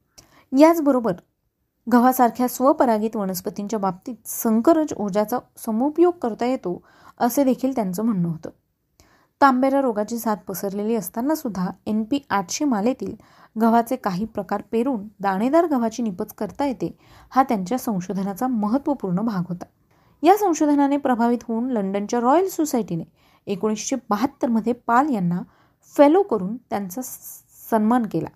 याचबरोबर 0.53 1.13
गव्हासारख्या 1.87 2.49
स्वपरागित 2.49 3.17
वनस्पतींच्या 3.17 3.79
बाबतीत 3.79 4.29
संकरज 4.29 4.93
ओजाचा 4.97 5.39
समुपयोग 5.67 6.13
करता 6.23 6.47
येतो 6.47 6.83
असे 7.19 7.45
देखील 7.45 7.75
त्यांचं 7.75 8.03
म्हणणं 8.03 8.29
होतं. 8.29 8.51
तांबेरा 9.41 9.81
रोगाची 9.81 10.19
साथ 10.19 10.37
पसरलेली 10.49 10.95
असताना 10.95 11.35
सुद्धा 11.35 11.71
एन 11.87 12.03
पी 12.05 12.21
आठशे 12.31 12.65
मालेतील 12.65 13.15
गव्हाचे 13.57 13.97
काही 13.97 14.25
प्रकार 14.25 14.63
पेरून 14.73 15.07
दाणेदार 15.21 15.67
गव्हाची 15.67 16.03
निपज 16.03 16.33
करता 16.33 16.67
येते 16.67 16.97
हा 17.31 17.43
त्यांच्या 17.43 17.79
संशोधनाचा 17.79 18.47
महत्त्वपूर्ण 18.47 19.21
भाग 19.21 19.43
होता. 19.49 19.65
या 20.23 20.37
संशोधनाने 20.37 20.97
प्रभावित 20.97 21.39
होऊन 21.49 21.71
लंडनच्या 21.71 22.21
रॉयल 22.21 22.49
सोसायटीने 22.49 23.05
एकोणीसशे 23.47 23.97
बहात्तरमध्ये 24.11 24.73
पाल 24.87 25.11
यांना 25.11 25.43
फेलो 25.97 26.23
करून 26.23 26.57
त्यांचा 26.57 27.01
सन्मान 27.71 28.07
केला. 28.07 28.29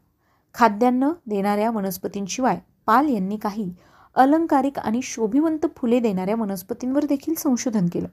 खाद्यान्न 0.54 1.10
देणाऱ्या 1.26 1.70
वनस्पतींशिवाय 1.70 2.58
पाल 2.86 3.08
यांनी 3.08 3.36
काही 3.36 3.72
अलंकारिक 4.14 4.78
आणि 4.78 5.00
शोभिवंत 5.02 5.66
फुले 5.76 6.00
देणाऱ्या 6.00 6.34
वनस्पतींवर 6.34 7.04
देखील 7.04 7.34
संशोधन 7.34 7.86
केलं. 7.92 8.08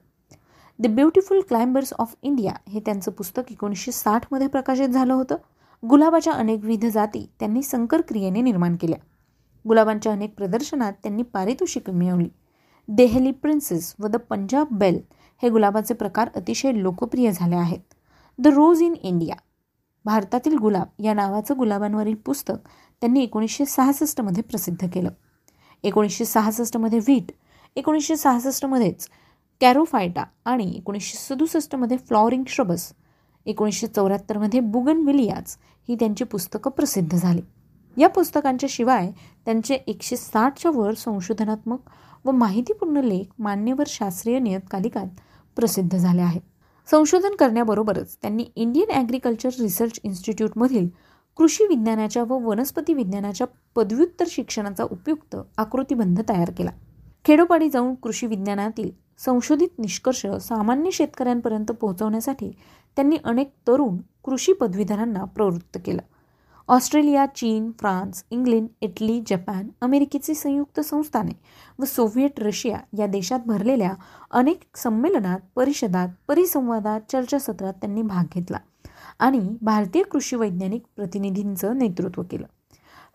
The 0.78 0.86
beautiful 0.86 1.40
climbers 1.40 1.92
of 1.98 2.14
India 2.22 2.52
हे 2.68 2.80
त्यांचं 2.80 3.10
पुस्तक 3.10 3.42
एकोणीसशे 3.50 3.92
साठमध्ये 3.92 4.46
प्रकाशित 4.46 4.88
झालं 4.88 5.12
होतं. 5.12 5.36
गुलाबाच्या 5.88 6.32
अनेकविध 6.32 6.86
जाती 6.86 7.30
त्यांनी 7.40 7.62
संकर 7.62 8.00
क्रियेने 8.00 8.40
निर्माण 8.40 8.76
केल्या. 8.76 8.98
गुलाबांच्या 9.68 10.12
अनेक 10.12 10.34
प्रदर्शनात 10.36 10.92
त्यांनी 10.92 11.22
पारितोषिक 11.22 11.90
मिळवली. 11.90 12.28
देहली 12.88 13.30
प्रिन्सेस 13.30 13.94
व 14.00 14.06
द 14.06 14.16
पंजाब 14.16 14.66
बेल 14.70 15.00
हे 15.42 15.48
गुलाबाचे 15.48 15.94
प्रकार 15.94 16.28
अतिशय 16.36 16.72
लोकप्रिय 16.74 17.32
झाले 17.32 17.56
आहेत. 17.56 17.94
द 18.38 18.46
रोज 18.46 18.82
इन 18.82 18.94
इंडिया 19.02 19.36
भारतातील 20.04 20.56
गुलाब 20.58 21.02
या 21.02 21.14
नावाचं 21.14 21.54
गुलाबांवरील 21.58 22.14
पुस्तक 22.14 22.54
त्यांनी 23.00 23.22
एकोणीसशे 23.22 23.64
सहासष्टमध्ये 23.64 24.42
प्रसिद्ध 24.42 24.86
केलं. 24.94 25.10
एकोणीसशे 25.82 26.24
सहासष्टमध्ये 26.24 26.98
व्हीट 26.98 27.32
एकोणीसशे 27.76 28.16
सहासष्टमध्येच 28.16 29.08
कॅरोफायटा 29.60 30.24
आणि 30.44 30.72
एकोणीसशे 30.76 31.16
सदुसष्टमध्ये 31.18 31.96
फ्लॉरिंग 31.96 32.44
श्रबस 32.48 32.92
एकोणीसशे 33.46 33.86
चौऱ्याहत्तरमध्ये 33.86 34.60
बुगन 34.60 35.02
विलियाज 35.06 35.56
ही 35.88 35.94
त्यांची 35.94 36.24
पुस्तकं 36.24 36.70
प्रसिद्ध 36.70 37.16
झाली. 37.16 37.40
या 37.96 38.08
पुस्तकांच्या 38.08 38.68
शिवाय 38.70 39.10
त्यांचे 39.44 39.74
एकशे 39.74 40.16
साठच्या 40.16 40.70
वर 40.70 40.94
संशोधनात्मक 40.94 41.78
व 42.24 42.30
माहितीपूर्ण 42.30 42.96
लेख 42.96 43.32
मान्यवर 43.38 43.84
शास्त्रीय 43.88 44.38
नियतकालिकात 44.38 45.06
प्रसिद्ध 45.56 45.96
झाले 45.96 46.22
आहेत. 46.22 46.40
संशोधन 46.90 47.34
करण्याबरोबरच 47.38 48.16
त्यांनी 48.22 48.46
इंडियन 48.56 48.90
ॲग्रिकल्चर 48.90 49.50
रिसर्च 49.60 50.00
इन्स्टिट्यूटमधील 50.02 50.88
कृषी 51.36 51.64
विज्ञानाच्या 51.64 52.22
व 52.22 52.38
वनस्पती 52.38 52.94
विज्ञानाच्या 52.94 53.46
पदव्युत्तर 53.76 54.24
शिक्षणाचा 54.28 54.84
उपयुक्त 54.84 55.36
आकृतीबंध 55.56 56.20
तयार 56.28 56.50
केला. 56.50 56.70
खेडोपाडी 57.24 57.70
जाऊन 57.70 57.94
कृषी 57.94 58.26
विज्ञानातील 58.26 58.90
संशोधित 59.18 59.68
निष्कर्ष 59.78 60.26
सामान्य 60.26 60.90
शेतकऱ्यांपर्यंत 60.90 61.72
पोहोचवण्यासाठी 61.72 62.50
त्यांनी 62.96 63.16
अनेक 63.24 63.52
तरुण 63.68 63.96
कृषी 64.24 64.52
पदवीधरांना 64.52 65.24
प्रवृत्त 65.24 65.78
केलं. 65.86 66.02
ऑस्ट्रेलिया 66.68 67.26
चीन 67.26 67.70
फ्रान्स 67.78 68.24
इंग्लंड 68.30 68.68
इटली 68.80 69.22
जपान 69.26 69.68
अमेरिकेचे 69.80 70.34
संयुक्त 70.34 70.80
संस्थाने 70.80 71.32
व 71.78 71.84
सोव्हिएट 71.84 72.40
रशिया 72.40 72.78
या 72.98 73.06
देशात 73.06 73.40
भरलेल्या 73.46 73.92
अनेक 74.30 74.62
संमेलनात 74.76 75.38
परिषदात 75.56 76.08
परिसंवादात 76.28 77.00
चर्चासत्रात 77.12 77.72
त्यांनी 77.72 78.02
भाग 78.02 78.24
घेतला. 78.34 78.58
आणि 79.20 79.40
भारतीय 79.62 80.02
कृषी 80.02 80.36
वैज्ञानिक 80.36 80.82
प्रतिनिधींचं 80.96 81.78
नेतृत्व 81.78 82.22
केलं. 82.22 82.46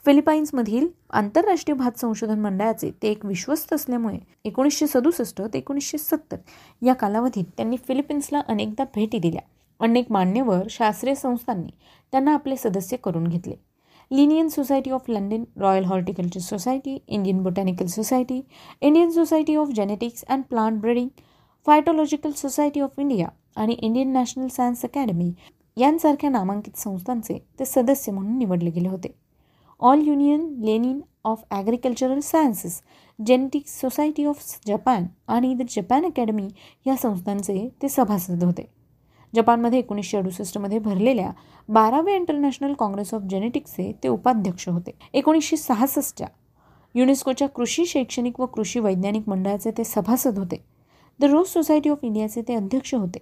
फिलिपाईन्समधील 0.06 0.88
आंतरराष्ट्रीय 1.10 1.76
भात 1.78 2.00
संशोधन 2.00 2.40
मंडळाचे 2.40 2.92
ते 3.04 3.08
एक 3.08 3.26
विश्वस्त 3.26 3.74
असल्यामुळे 3.74 4.18
एकोणीसशे 4.46 4.88
सदुसष्ट 4.88 5.42
ते 5.42 5.58
एकोणीसशे 5.58 5.98
सत्तर 5.98 6.38
या 6.82 6.94
कालावधीत 6.94 7.46
त्यांनी 7.58 7.78
फिलिपिन्सला 7.88 8.42
अनेकदा 8.48 8.84
भेटी 8.96 9.20
दिल्या. 9.20 9.42
अनेक 9.80 10.12
मान्यवर 10.12 10.68
शास्त्रीय 10.70 11.16
संस्थांनी 11.16 11.72
त्यांना 12.14 12.34
आपले 12.34 12.56
सदस्य 12.56 12.98
करून 12.98 13.28
घेतले. 13.28 13.56
Linnean 14.12 14.48
society 14.48 14.92
of 14.92 15.10
London 15.10 15.44
royal 15.58 15.86
horticulture 15.86 16.40
society 16.40 16.98
Indian 17.08 17.42
botanical 17.44 17.86
society 17.86 18.42
Indian 18.82 19.10
society 19.10 19.56
of 19.56 19.70
genetics 19.70 20.24
and 20.30 20.44
plant 20.44 20.80
breeding 20.82 21.10
phytological 21.68 22.32
society 22.32 22.80
of 22.80 23.00
India 23.00 23.28
आणि 23.56 23.74
इंडियन 23.74 24.14
नॅशनल 24.14 24.48
सायन्स 24.48 24.84
अकॅडमी 24.86 25.32
यांसारख्या 25.80 26.30
नामांकित 26.30 26.78
संस्थांचे 26.78 27.38
ते 27.60 27.66
सदस्य 27.66 28.12
म्हणून 28.12 28.38
निवडले 28.38 28.70
गेले 28.70 28.90
होते. 28.90 29.12
All 29.82 30.02
union 30.08 30.48
Lenin 30.64 31.00
of 31.26 31.44
agricultural 31.52 32.20
sciences 32.20 32.82
genetics 33.20 33.80
society 33.82 34.26
of 34.26 34.44
Japan 34.68 35.06
आणि 35.28 35.54
द 35.54 35.64
जपान 35.70 36.06
अकॅडमी 36.06 36.48
या 36.88 36.96
संस्थांचे 36.96 37.68
ते 37.82 37.90
सभासद 37.90 38.44
होते. 38.44 38.66
जपानमध्ये 39.34 39.80
एकोणीसशे 39.80 40.18
अडुसष्टमध्ये 40.18 40.80
भरलेल्या 40.80 41.32
बाराव्या 41.70 42.16
इंटरनॅशनल 42.16 42.74
काँग्रेस 42.74 43.14
ऑफ 43.14 43.22
जेनेटिक्सचे 43.22 43.92
ते 44.04 44.08
उपाध्यक्ष 44.08 44.68
होते. 44.70 44.92
एकोणीसशे 45.14 45.58
सहासष्टच्या 45.58 46.28
युनेस्कोच्या 46.96 47.48
कृषी 47.48 47.86
शैक्षणिक 47.86 48.40
व 48.40 48.46
कृषी 48.46 48.80
वैज्ञानिक 48.80 49.30
मंडळाचे 49.30 49.72
ते 49.72 49.84
सभासद 49.84 50.40
होते. 50.40 50.64
द 51.20 51.24
रोज 51.24 51.48
सोसायटी 51.48 51.90
ऑफ 51.90 52.04
इंडियाचे 52.04 52.42
ते 52.42 52.56
अध्यक्ष 52.56 52.94
होते. 52.96 53.20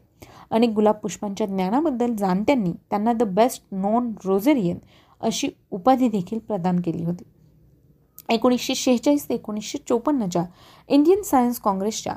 अनेक 0.52 0.70
गुलाब 0.70 0.96
पुष्पांच्या 0.96 1.48
ज्ञानाबद्दल 1.48 2.16
जाणत्यांनी 2.16 2.72
त्यांना 2.90 3.14
द 3.14 3.24
बेस्ट 3.24 3.64
नॉन 3.72 4.14
रोझेरियन 4.26 4.78
अशी 5.22 5.50
उपाधी 5.72 6.10
देखील 6.10 6.40
प्रदान 6.40 6.82
केली 6.82 7.04
होती. 7.04 7.24
एकोणीसशे 8.30 8.76
शेहेचाळीस 8.76 9.30
ते 9.30 9.34
एकोणीसशे 9.34 9.78
चोपन्नच्या 9.88 10.44
इंडियन 10.88 11.22
सायन्स 11.22 11.60
काँग्रेसच्या 11.60 12.14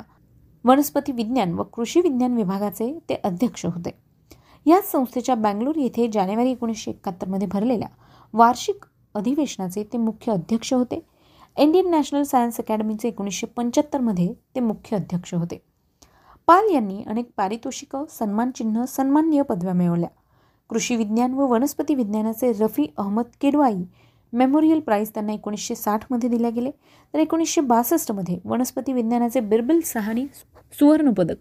वनस्पती 0.64 1.12
विज्ञान 1.12 1.52
व 1.52 1.62
कृषी 1.62 2.00
विज्ञान 2.00 2.36
विभागाचे 2.36 2.98
ते 3.08 3.14
अध्यक्ष 3.14 3.66
होते. 3.66 3.90
याच 4.66 4.90
संस्थेच्या 4.92 5.34
बँगलोर 5.34 5.76
येथे 5.76 6.08
जानेवारी 6.08 6.50
एकोणीसशे 6.50 6.90
एकाहत्तरमध्ये 6.90 7.48
भरलेल्या 7.48 7.88
वार्षिक 8.32 8.84
अधिवेशनाचे 9.14 9.84
ते 9.84 9.98
मुख्य 9.98 10.32
अध्यक्ष 10.32 10.72
होते. 10.74 11.06
इंडियन 11.56 11.90
नॅशनल 11.90 12.22
सायन्स 12.22 12.60
अकॅडमीचे 12.60 13.08
एकोणीसशे 13.08 13.46
पंच्याहत्तरमध्ये 13.46 14.32
ते 14.54 14.60
मुख्य 14.60 14.96
अध्यक्ष 14.96 15.34
होते. 15.34 15.69
पाल 16.50 16.74
यांनी 16.74 17.02
अनेक 17.06 17.30
पारितोषिकं 17.36 18.04
सन्मानचिन्ह 18.10 18.84
सन्माननीय 18.84 19.42
पदव्या 19.42 19.72
मिळवल्या. 19.72 20.08
कृषी 20.68 20.96
विज्ञान 20.96 21.32
व 21.32 21.46
वनस्पती 21.46 21.94
विज्ञानाचे 21.94 22.52
रफी 22.52 22.92
अहमद 22.96 23.24
किडवाई 23.40 23.74
मेमोरियल 24.32 24.80
प्राईज 24.80 25.08
त्यांना 25.08 25.32
एकोणीसशे 25.32 25.74
साठमध्ये 25.74 26.28
दिल्या 26.28 26.50
गेले. 26.50 26.70
तर 27.14 27.18
एकोणीसशे 27.18 27.60
बासष्टमध्ये 27.60 28.38
वनस्पती 28.44 28.92
विज्ञानाचे 28.92 29.40
बिरबल 29.40 29.80
सहानी 29.84 30.26
सुवर्णपदक. 30.72 31.36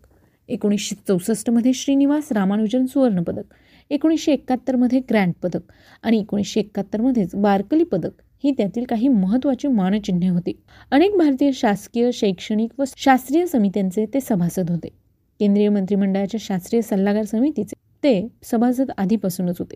एकोणीसशे 0.47 0.95
चौसष्टमध्ये 1.07 1.73
श्रीनिवास 1.73 2.31
रामानुजन 2.31 2.85
सुवर्णपदक. 2.85 3.43
एकोणीसशे 3.89 4.31
एकाहत्तरमध्ये 4.31 4.99
ग्रँड 4.99 5.33
पदक. 5.43 5.59
आणि 6.03 6.19
एकोणीसशे 6.19 6.61
एकाहत्तरमध्येच 6.61 7.35
बारकली 7.35 7.83
पदक 7.83 8.11
ही 8.43 8.51
त्यातील 8.51 8.85
काही 8.85 9.07
महत्त्वाची 9.07 9.67
मानचिन्हे 9.67 10.29
होती. 10.29 10.61
अनेक 10.91 11.17
भारतीय 11.17 11.51
शासकीय 11.51 12.11
शैक्षणिक 12.11 12.79
व 12.79 12.83
शास्त्रीय 12.97 13.45
समित्यांचे 13.45 14.05
ते 14.05 14.19
सभासद 14.19 14.69
होते. 14.69 14.98
केंद्रीय 15.39 15.69
मंत्रिमंडळाच्या 15.69 16.39
शास्त्रीय 16.43 16.81
सल्लागार 16.81 17.23
समितीचे. 17.23 17.73
ते 18.03 18.27
सभासद 18.43 18.91
आधीपासूनच 18.97 19.55
होते. 19.59 19.75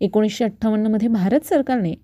एकोणीसशे 0.00 0.44
अठ्ठावन्नमध्ये 0.44 1.08
भारत 1.08 1.40
सरकारने 1.40 1.94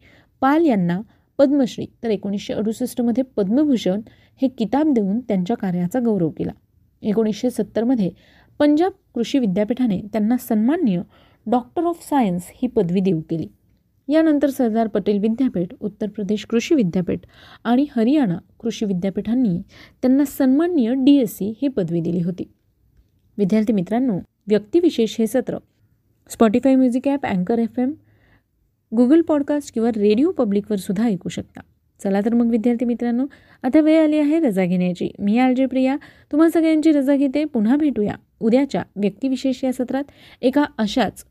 पाल 0.40 0.66
यांना 0.66 1.00
पद्मश्री 1.38 1.86
तर 2.02 2.10
एकोणीसशे 2.10 2.52
अडुसष्टमध्ये 2.52 3.24
पद्मभूषण 3.36 4.00
हे 4.42 4.48
किताब 4.48 4.92
देऊन 4.94 5.20
त्यांच्या 5.20 5.56
कार्याचा 5.56 6.00
गौरव 6.00 6.30
केला. 6.30 6.50
एकोणीसशे 7.02 7.50
सत्तरमध्ये 7.50 8.10
पंजाब 8.58 8.92
कृषी 9.14 9.38
विद्यापीठाने 9.38 10.00
त्यांना 10.12 10.36
सन्माननीय 10.36 11.00
डॉक्टर 11.46 11.84
ऑफ 11.84 12.08
सायन्स 12.08 12.42
ही 12.54 12.68
पदवी 12.68 13.00
देऊ 13.00 13.20
केली. 13.20 13.46
यानंतर 14.08 14.50
सरदार 14.50 14.86
पटेल 14.86 15.18
विद्यापीठ 15.18 15.74
उत्तर 15.80 16.08
प्रदेश 16.08 16.44
कृषी 16.44 16.74
विद्यापीठ 16.74 17.20
आणि 17.64 17.86
हरियाणा 17.96 18.38
कृषी 18.60 18.86
विद्यापीठांनी 18.86 19.60
त्यांना 20.02 20.24
सन्माननीय 20.24 20.94
डी 20.94 21.16
एस 21.16 21.36
सी 21.36 21.54
ही 21.62 21.68
पदवी 21.68 22.00
दिली 22.00 22.20
होती. 22.20 22.52
विद्यार्थी 23.38 23.72
मित्रांनो 23.72 24.18
व्यक्तिविशेष 24.48 25.16
हे 25.18 25.26
सत्र. 25.26 25.58
स्पॉटीफाय 26.30 26.74
म्युझिक 26.74 27.08
ॲप 27.08 27.26
अँकर 27.26 27.58
एफ 27.58 27.78
एम 27.78 27.92
गुगल 28.96 29.20
पॉडकास्ट 29.20 29.74
किंवा 29.74 29.88
रेडिओ 29.88 30.30
पब्लिकवर 30.30 30.76
सुद्धा 30.76 31.04
ऐकू 31.04 31.28
शकता. 31.28 31.60
चला 32.04 32.20
तर 32.20 32.34
मग 32.34 32.50
विद्यार्थी 32.50 32.84
मित्रांनो 32.84 33.26
आता 33.62 33.80
वेळ 33.80 34.04
आली 34.04 34.18
आहे 34.18 34.40
रजा 34.40 34.64
घेण्याची. 34.64 35.08
मी 35.18 35.38
आलजे 35.38 35.66
प्रिया. 35.66 35.96
तुम्हा 36.32 36.48
सगळ्यांची 36.50 36.92
रजा 36.92 37.16
घेते. 37.16 37.44
पुन्हा 37.44 37.76
भेटूया. 37.76 38.14
उद्याच्या 38.40 38.82
व्यक्तिविशेष 38.96 39.64
या 39.64 39.72
सत्रात 39.72 40.04
एका 40.42 40.64
अशाच 40.78 41.24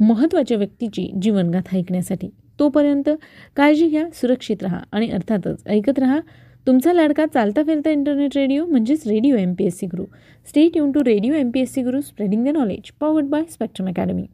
महत्त्वाच्या 0.00 0.56
व्यक्तीची 0.56 1.12
जीवनगाथा 1.22 1.76
ऐकण्यासाठी. 1.76 2.28
तोपर्यंत 2.58 3.10
काळजी 3.56 3.88
घ्या 3.88 4.08
सुरक्षित 4.14 4.56
राहा 4.62 4.80
आणि 4.92 5.10
अर्थातच 5.10 5.62
ऐकत 5.66 5.98
राहा. 5.98 6.20
तुमचा 6.66 6.92
लाडका 6.92 7.26
चालता 7.26 7.62
फिरता 7.62 7.90
इंटरनेट 7.90 8.36
रेडिओ 8.36 8.64
म्हणजेच 8.66 9.06
radio 9.06 9.36
M 9.36 9.54
P 9.54 9.66
S 9.66 9.78
C 9.78 9.86
Guru 9.86 10.04
stay 10.46 10.76
युन 10.76 10.90
to 10.92 11.04
radio 11.04 11.34
M 11.34 11.50
P 11.50 11.60
S 11.60 11.72
C 11.74 11.82
Guru 11.82 12.00
spreading 12.00 12.44
the 12.44 12.56
knowledge 12.56 12.90
powered 13.00 13.26
by 13.26 13.42
Spectrum 13.50 13.88
academy 13.88 14.26